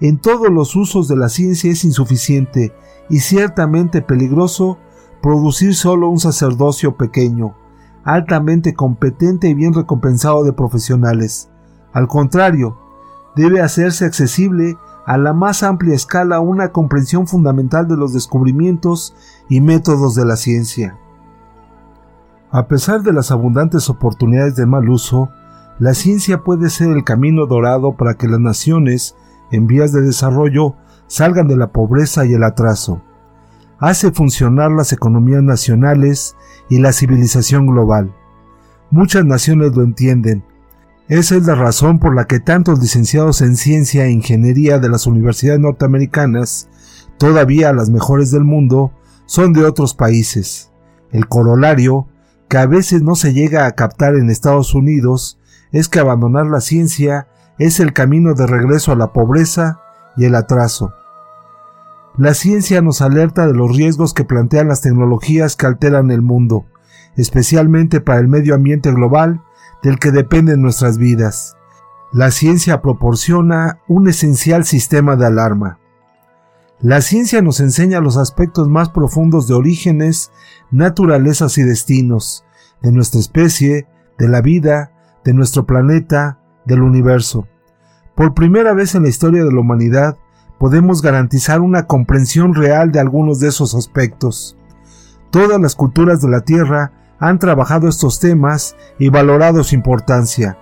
En 0.00 0.18
todos 0.18 0.48
los 0.50 0.74
usos 0.74 1.06
de 1.06 1.16
la 1.16 1.28
ciencia 1.28 1.70
es 1.70 1.84
insuficiente 1.84 2.72
y 3.10 3.18
ciertamente 3.18 4.00
peligroso 4.00 4.78
producir 5.20 5.74
solo 5.74 6.08
un 6.08 6.18
sacerdocio 6.18 6.96
pequeño, 6.96 7.54
altamente 8.02 8.72
competente 8.72 9.48
y 9.48 9.54
bien 9.54 9.74
recompensado 9.74 10.42
de 10.42 10.54
profesionales. 10.54 11.50
Al 11.92 12.08
contrario, 12.08 12.78
debe 13.36 13.60
hacerse 13.60 14.04
accesible 14.04 14.76
a 15.06 15.16
la 15.16 15.32
más 15.32 15.62
amplia 15.62 15.94
escala 15.94 16.40
una 16.40 16.72
comprensión 16.72 17.26
fundamental 17.26 17.88
de 17.88 17.96
los 17.96 18.12
descubrimientos 18.12 19.14
y 19.48 19.60
métodos 19.60 20.14
de 20.14 20.24
la 20.24 20.36
ciencia. 20.36 20.98
A 22.50 22.66
pesar 22.66 23.02
de 23.02 23.12
las 23.12 23.30
abundantes 23.30 23.88
oportunidades 23.88 24.56
de 24.56 24.66
mal 24.66 24.88
uso, 24.88 25.30
la 25.78 25.94
ciencia 25.94 26.42
puede 26.42 26.68
ser 26.68 26.90
el 26.90 27.04
camino 27.04 27.46
dorado 27.46 27.96
para 27.96 28.14
que 28.14 28.28
las 28.28 28.40
naciones 28.40 29.16
en 29.50 29.66
vías 29.66 29.92
de 29.92 30.02
desarrollo 30.02 30.74
salgan 31.06 31.48
de 31.48 31.56
la 31.56 31.72
pobreza 31.72 32.26
y 32.26 32.34
el 32.34 32.44
atraso. 32.44 33.02
Hace 33.78 34.12
funcionar 34.12 34.70
las 34.70 34.92
economías 34.92 35.42
nacionales 35.42 36.36
y 36.68 36.80
la 36.80 36.92
civilización 36.92 37.66
global. 37.66 38.14
Muchas 38.90 39.24
naciones 39.24 39.74
lo 39.74 39.82
entienden, 39.82 40.44
esa 41.10 41.34
es 41.34 41.44
la 41.44 41.56
razón 41.56 41.98
por 41.98 42.14
la 42.14 42.26
que 42.26 42.38
tantos 42.38 42.78
licenciados 42.78 43.40
en 43.42 43.56
ciencia 43.56 44.04
e 44.04 44.12
ingeniería 44.12 44.78
de 44.78 44.88
las 44.88 45.08
universidades 45.08 45.58
norteamericanas, 45.58 46.68
todavía 47.18 47.72
las 47.72 47.90
mejores 47.90 48.30
del 48.30 48.44
mundo, 48.44 48.92
son 49.26 49.52
de 49.52 49.64
otros 49.64 49.94
países. 49.94 50.70
El 51.10 51.26
corolario, 51.26 52.06
que 52.48 52.58
a 52.58 52.66
veces 52.66 53.02
no 53.02 53.16
se 53.16 53.32
llega 53.32 53.66
a 53.66 53.72
captar 53.72 54.14
en 54.14 54.30
Estados 54.30 54.72
Unidos, 54.72 55.40
es 55.72 55.88
que 55.88 55.98
abandonar 55.98 56.46
la 56.46 56.60
ciencia 56.60 57.26
es 57.58 57.80
el 57.80 57.92
camino 57.92 58.34
de 58.34 58.46
regreso 58.46 58.92
a 58.92 58.96
la 58.96 59.12
pobreza 59.12 59.80
y 60.16 60.26
el 60.26 60.36
atraso. 60.36 60.94
La 62.18 62.34
ciencia 62.34 62.82
nos 62.82 63.02
alerta 63.02 63.48
de 63.48 63.54
los 63.54 63.76
riesgos 63.76 64.14
que 64.14 64.24
plantean 64.24 64.68
las 64.68 64.80
tecnologías 64.80 65.56
que 65.56 65.66
alteran 65.66 66.12
el 66.12 66.22
mundo, 66.22 66.66
especialmente 67.16 68.00
para 68.00 68.20
el 68.20 68.28
medio 68.28 68.54
ambiente 68.54 68.92
global 68.92 69.42
del 69.82 69.98
que 69.98 70.10
dependen 70.10 70.62
nuestras 70.62 70.98
vidas. 70.98 71.56
La 72.12 72.30
ciencia 72.30 72.82
proporciona 72.82 73.78
un 73.86 74.08
esencial 74.08 74.64
sistema 74.64 75.16
de 75.16 75.26
alarma. 75.26 75.78
La 76.80 77.02
ciencia 77.02 77.42
nos 77.42 77.60
enseña 77.60 78.00
los 78.00 78.16
aspectos 78.16 78.68
más 78.68 78.88
profundos 78.88 79.46
de 79.46 79.54
orígenes, 79.54 80.32
naturalezas 80.70 81.58
y 81.58 81.62
destinos, 81.62 82.44
de 82.82 82.90
nuestra 82.90 83.20
especie, 83.20 83.86
de 84.18 84.28
la 84.28 84.40
vida, 84.40 84.92
de 85.24 85.34
nuestro 85.34 85.66
planeta, 85.66 86.38
del 86.64 86.82
universo. 86.82 87.46
Por 88.14 88.34
primera 88.34 88.72
vez 88.72 88.94
en 88.94 89.02
la 89.02 89.08
historia 89.08 89.44
de 89.44 89.52
la 89.52 89.60
humanidad, 89.60 90.16
podemos 90.58 91.02
garantizar 91.02 91.60
una 91.60 91.86
comprensión 91.86 92.54
real 92.54 92.92
de 92.92 93.00
algunos 93.00 93.40
de 93.40 93.48
esos 93.48 93.74
aspectos. 93.74 94.56
Todas 95.30 95.60
las 95.60 95.74
culturas 95.74 96.20
de 96.20 96.28
la 96.28 96.40
Tierra 96.42 96.92
han 97.20 97.38
trabajado 97.38 97.86
estos 97.86 98.18
temas 98.18 98.76
y 98.98 99.10
valorado 99.10 99.62
su 99.62 99.74
importancia. 99.74 100.58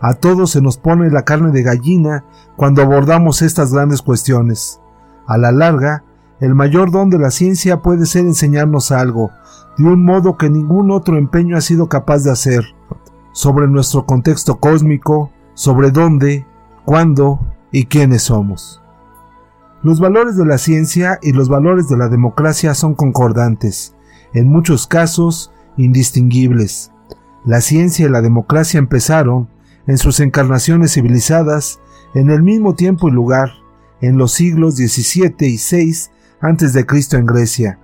A 0.00 0.14
todos 0.14 0.50
se 0.50 0.60
nos 0.60 0.76
pone 0.76 1.10
la 1.10 1.22
carne 1.22 1.52
de 1.52 1.62
gallina 1.62 2.24
cuando 2.56 2.82
abordamos 2.82 3.40
estas 3.40 3.72
grandes 3.72 4.02
cuestiones. 4.02 4.80
A 5.28 5.38
la 5.38 5.52
larga, 5.52 6.02
el 6.40 6.56
mayor 6.56 6.90
don 6.90 7.08
de 7.08 7.20
la 7.20 7.30
ciencia 7.30 7.82
puede 7.82 8.04
ser 8.04 8.26
enseñarnos 8.26 8.90
algo, 8.90 9.30
de 9.78 9.84
un 9.84 10.04
modo 10.04 10.36
que 10.36 10.50
ningún 10.50 10.90
otro 10.90 11.16
empeño 11.16 11.56
ha 11.56 11.60
sido 11.60 11.88
capaz 11.88 12.24
de 12.24 12.32
hacer, 12.32 12.64
sobre 13.32 13.68
nuestro 13.68 14.04
contexto 14.06 14.58
cósmico, 14.58 15.30
sobre 15.54 15.92
dónde, 15.92 16.46
cuándo 16.84 17.40
y 17.70 17.86
quiénes 17.86 18.24
somos. 18.24 18.82
Los 19.84 20.00
valores 20.00 20.36
de 20.36 20.46
la 20.46 20.58
ciencia 20.58 21.20
y 21.22 21.32
los 21.32 21.48
valores 21.48 21.88
de 21.88 21.96
la 21.96 22.08
democracia 22.08 22.74
son 22.74 22.94
concordantes. 22.94 23.94
En 24.32 24.48
muchos 24.48 24.88
casos, 24.88 25.52
indistinguibles. 25.76 26.92
La 27.44 27.60
ciencia 27.60 28.06
y 28.06 28.08
la 28.08 28.22
democracia 28.22 28.78
empezaron, 28.78 29.48
en 29.86 29.98
sus 29.98 30.20
encarnaciones 30.20 30.92
civilizadas, 30.92 31.80
en 32.14 32.30
el 32.30 32.42
mismo 32.42 32.74
tiempo 32.74 33.08
y 33.08 33.12
lugar, 33.12 33.50
en 34.00 34.16
los 34.16 34.32
siglos 34.32 34.76
XVII 34.76 35.48
y 35.48 35.58
VI 35.58 36.86
Cristo 36.86 37.16
en 37.16 37.26
Grecia. 37.26 37.78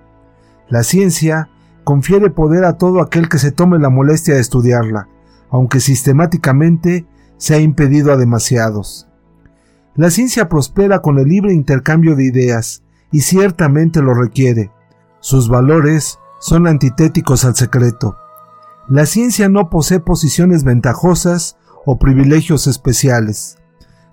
La 0.69 0.83
ciencia 0.83 1.49
confiere 1.83 2.29
poder 2.29 2.65
a 2.65 2.77
todo 2.77 3.01
aquel 3.01 3.29
que 3.29 3.39
se 3.39 3.51
tome 3.51 3.79
la 3.79 3.89
molestia 3.89 4.35
de 4.35 4.41
estudiarla, 4.41 5.07
aunque 5.49 5.79
sistemáticamente 5.79 7.05
se 7.37 7.55
ha 7.55 7.59
impedido 7.59 8.11
a 8.11 8.17
demasiados. 8.17 9.07
La 9.95 10.11
ciencia 10.11 10.47
prospera 10.47 11.01
con 11.01 11.17
el 11.17 11.27
libre 11.27 11.53
intercambio 11.53 12.15
de 12.15 12.25
ideas, 12.25 12.83
y 13.11 13.21
ciertamente 13.21 14.01
lo 14.01 14.13
requiere. 14.13 14.71
Sus 15.19 15.49
valores 15.49 16.19
son 16.39 16.67
antitéticos 16.67 17.45
al 17.45 17.55
secreto. 17.55 18.17
La 18.87 19.05
ciencia 19.05 19.49
no 19.49 19.69
posee 19.69 19.99
posiciones 19.99 20.63
ventajosas 20.63 21.57
o 21.85 21.99
privilegios 21.99 22.65
especiales. 22.67 23.57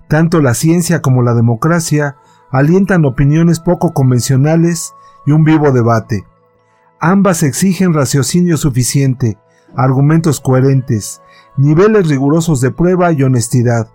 Tanto 0.07 0.41
la 0.41 0.53
ciencia 0.53 1.01
como 1.01 1.23
la 1.23 1.33
democracia 1.33 2.17
alientan 2.51 3.05
opiniones 3.05 3.59
poco 3.59 3.93
convencionales 3.93 4.93
y 5.25 5.31
un 5.31 5.43
vivo 5.43 5.71
debate. 5.71 6.25
Ambas 6.99 7.43
exigen 7.43 7.93
raciocinio 7.93 8.57
suficiente, 8.57 9.37
argumentos 9.75 10.39
coherentes, 10.39 11.21
niveles 11.57 12.07
rigurosos 12.07 12.61
de 12.61 12.71
prueba 12.71 13.11
y 13.11 13.23
honestidad. 13.23 13.89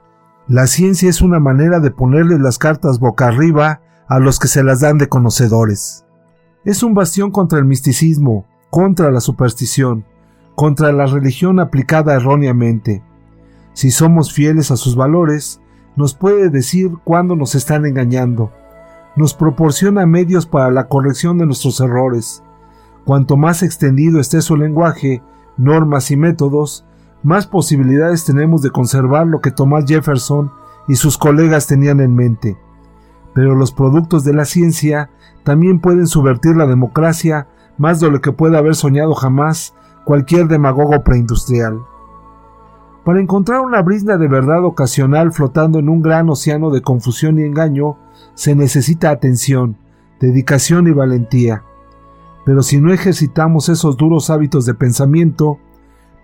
La 0.49 0.67
ciencia 0.67 1.09
es 1.09 1.23
una 1.23 1.41
manera 1.41 1.81
de 1.81 1.91
ponerle 1.91 2.39
las 2.39 2.59
cartas 2.59 2.99
boca 2.99 3.29
arriba 3.29 3.81
a 4.09 4.19
los 4.19 4.39
que 4.39 4.49
se 4.49 4.63
las 4.63 4.81
dan 4.81 4.99
de 4.99 5.09
conocedores. 5.09 6.02
Es 6.65 6.85
un 6.85 6.95
bastión 6.95 7.33
contra 7.33 7.59
el 7.59 7.65
misticismo, 7.65 8.47
contra 8.71 9.11
la 9.11 9.21
superstición, 9.21 10.05
contra 10.55 10.93
la 10.93 11.07
religión 11.07 11.59
aplicada 11.59 12.15
erróneamente. 12.15 13.03
Si 13.73 13.91
somos 13.91 14.33
fieles 14.33 14.71
a 14.71 14.77
sus 14.77 14.95
valores, 14.95 15.61
nos 15.97 16.15
puede 16.15 16.51
decir 16.51 16.93
cuándo 17.03 17.35
nos 17.35 17.57
están 17.57 17.85
engañando. 17.85 18.53
Nos 19.17 19.35
proporciona 19.35 20.07
medios 20.07 20.47
para 20.47 20.71
la 20.71 20.87
corrección 20.87 21.37
de 21.37 21.47
nuestros 21.47 21.81
errores. 21.81 22.45
Cuanto 23.05 23.37
más 23.37 23.65
extendido 23.65 24.21
esté 24.21 24.41
su 24.41 24.57
lenguaje, 24.57 25.21
normas 25.57 26.13
y 26.13 26.17
métodos, 26.17 26.87
más 27.25 27.49
posibilidades 27.49 28.25
tenemos 28.25 28.63
de 28.63 28.71
conservar 28.71 29.27
lo 29.27 29.41
que 29.41 29.51
Thomas 29.51 29.85
Jefferson 29.89 30.53
y 30.87 30.95
sus 30.95 31.19
colegas 31.19 31.67
tenían 31.67 31.99
en 31.99 32.15
mente. 32.15 32.57
Pero 33.35 33.55
los 33.55 33.73
productos 33.73 34.25
de 34.25 34.35
la 34.35 34.45
ciencia 34.45 35.11
también 35.45 35.81
pueden 35.81 36.07
subvertir 36.07 36.57
la 36.57 36.67
democracia 36.67 37.49
más 37.79 38.01
de 38.01 38.11
lo 38.11 38.21
que 38.21 38.33
puede 38.33 38.59
haber 38.59 38.75
soñado 38.75 39.15
jamás 39.15 39.75
cualquier 40.05 40.49
demagogo 40.49 41.03
preindustrial. 41.03 41.81
Para 43.05 43.21
encontrar 43.21 43.63
una 43.63 43.83
brisna 43.83 44.17
de 44.17 44.29
verdad 44.29 44.65
ocasional 44.65 45.33
flotando 45.33 45.79
en 45.79 45.89
un 45.89 46.03
gran 46.03 46.29
océano 46.29 46.71
de 46.71 46.83
confusión 46.83 47.39
y 47.39 47.43
engaño, 47.43 47.97
se 48.35 48.55
necesita 48.55 49.11
atención, 49.11 49.77
dedicación 50.21 50.87
y 50.87 50.93
valentía. 50.93 51.65
Pero 52.45 52.63
si 52.63 52.81
no 52.81 52.93
ejercitamos 52.93 53.69
esos 53.69 53.97
duros 53.97 54.31
hábitos 54.31 54.67
de 54.67 54.75
pensamiento, 54.75 55.59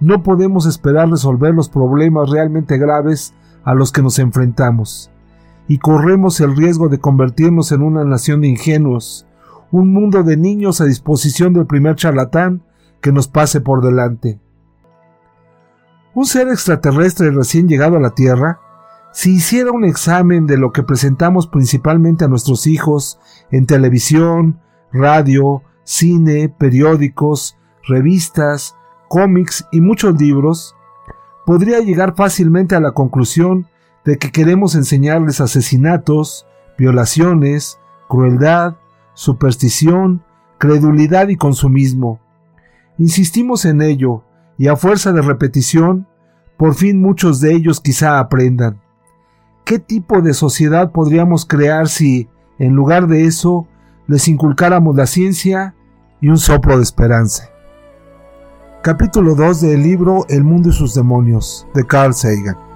no 0.01 0.23
podemos 0.23 0.67
esperar 0.67 1.11
resolver 1.11 1.53
los 1.53 1.69
problemas 1.69 2.31
realmente 2.31 2.79
graves 2.79 3.35
a 3.65 3.75
los 3.75 3.91
que 3.91 4.03
nos 4.03 4.21
enfrentamos, 4.21 5.11
y 5.69 5.79
corremos 5.79 6.41
el 6.41 6.57
riesgo 6.57 6.89
de 6.89 6.99
convertirnos 6.99 7.71
en 7.73 7.83
una 7.83 8.05
nación 8.05 8.41
de 8.41 8.49
ingenuos, 8.49 9.27
un 9.71 9.93
mundo 9.93 10.23
de 10.23 10.39
niños 10.39 10.81
a 10.81 10.87
disposición 10.87 11.53
del 11.53 11.67
primer 11.67 11.95
charlatán 11.95 12.63
que 13.03 13.13
nos 13.13 13.29
pase 13.29 13.61
por 13.61 13.85
delante. 13.85 14.41
Un 16.15 16.25
ser 16.25 16.49
extraterrestre 16.49 17.31
recién 17.31 17.69
llegado 17.69 17.97
a 17.99 18.01
la 18.01 18.15
Tierra, 18.15 18.61
si 19.13 19.35
hiciera 19.35 19.71
un 19.71 19.85
examen 19.85 20.47
de 20.47 20.57
lo 20.57 20.73
que 20.73 20.83
presentamos 20.83 21.47
principalmente 21.47 22.25
a 22.25 22.29
nuestros 22.29 22.67
hijos 22.67 23.21
en 23.51 23.67
televisión, 23.67 24.61
radio, 24.93 25.63
cine, 25.85 26.49
periódicos, 26.49 27.57
revistas, 27.87 28.75
cómics 29.09 29.67
y 29.71 29.81
muchos 29.81 30.19
libros, 30.21 30.75
podría 31.47 31.81
llegar 31.81 32.15
fácilmente 32.17 32.75
a 32.75 32.81
la 32.81 32.93
conclusión 32.93 33.67
de 34.05 34.19
que 34.19 34.31
queremos 34.31 34.75
enseñarles 34.75 35.41
asesinatos, 35.41 36.47
violaciones, 36.79 37.79
crueldad, 38.09 38.77
superstición, 39.15 40.23
credulidad 40.59 41.29
y 41.29 41.37
consumismo. 41.37 42.21
Insistimos 42.99 43.65
en 43.65 43.83
ello, 43.83 44.25
y 44.59 44.67
a 44.69 44.77
fuerza 44.77 45.13
de 45.13 45.23
repetición, 45.23 46.07
por 46.57 46.75
fin 46.75 47.01
muchos 47.01 47.41
de 47.41 47.55
ellos 47.55 47.81
quizá 47.81 48.19
aprendan. 48.19 48.81
¿Qué 49.65 49.79
tipo 49.79 50.21
de 50.21 50.35
sociedad 50.35 50.91
podríamos 50.91 51.47
crear 51.47 51.89
si, 51.89 52.29
en 52.59 52.75
lugar 52.75 53.07
de 53.07 53.27
eso, 53.27 53.69
les 54.07 54.27
inculcáramos 54.27 54.97
la 54.97 55.07
ciencia 55.07 55.75
y 56.21 56.29
un 56.29 56.39
soplo 56.39 56.77
de 56.77 56.83
esperanza? 56.83 57.51
Capítulo 58.83 59.35
2 59.35 59.61
del 59.61 59.83
libro 59.83 60.25
El 60.29 60.43
mundo 60.43 60.71
y 60.71 60.73
sus 60.73 60.95
demonios 60.95 61.67
de 61.75 61.87
Carl 61.87 62.15
Sagan. 62.15 62.68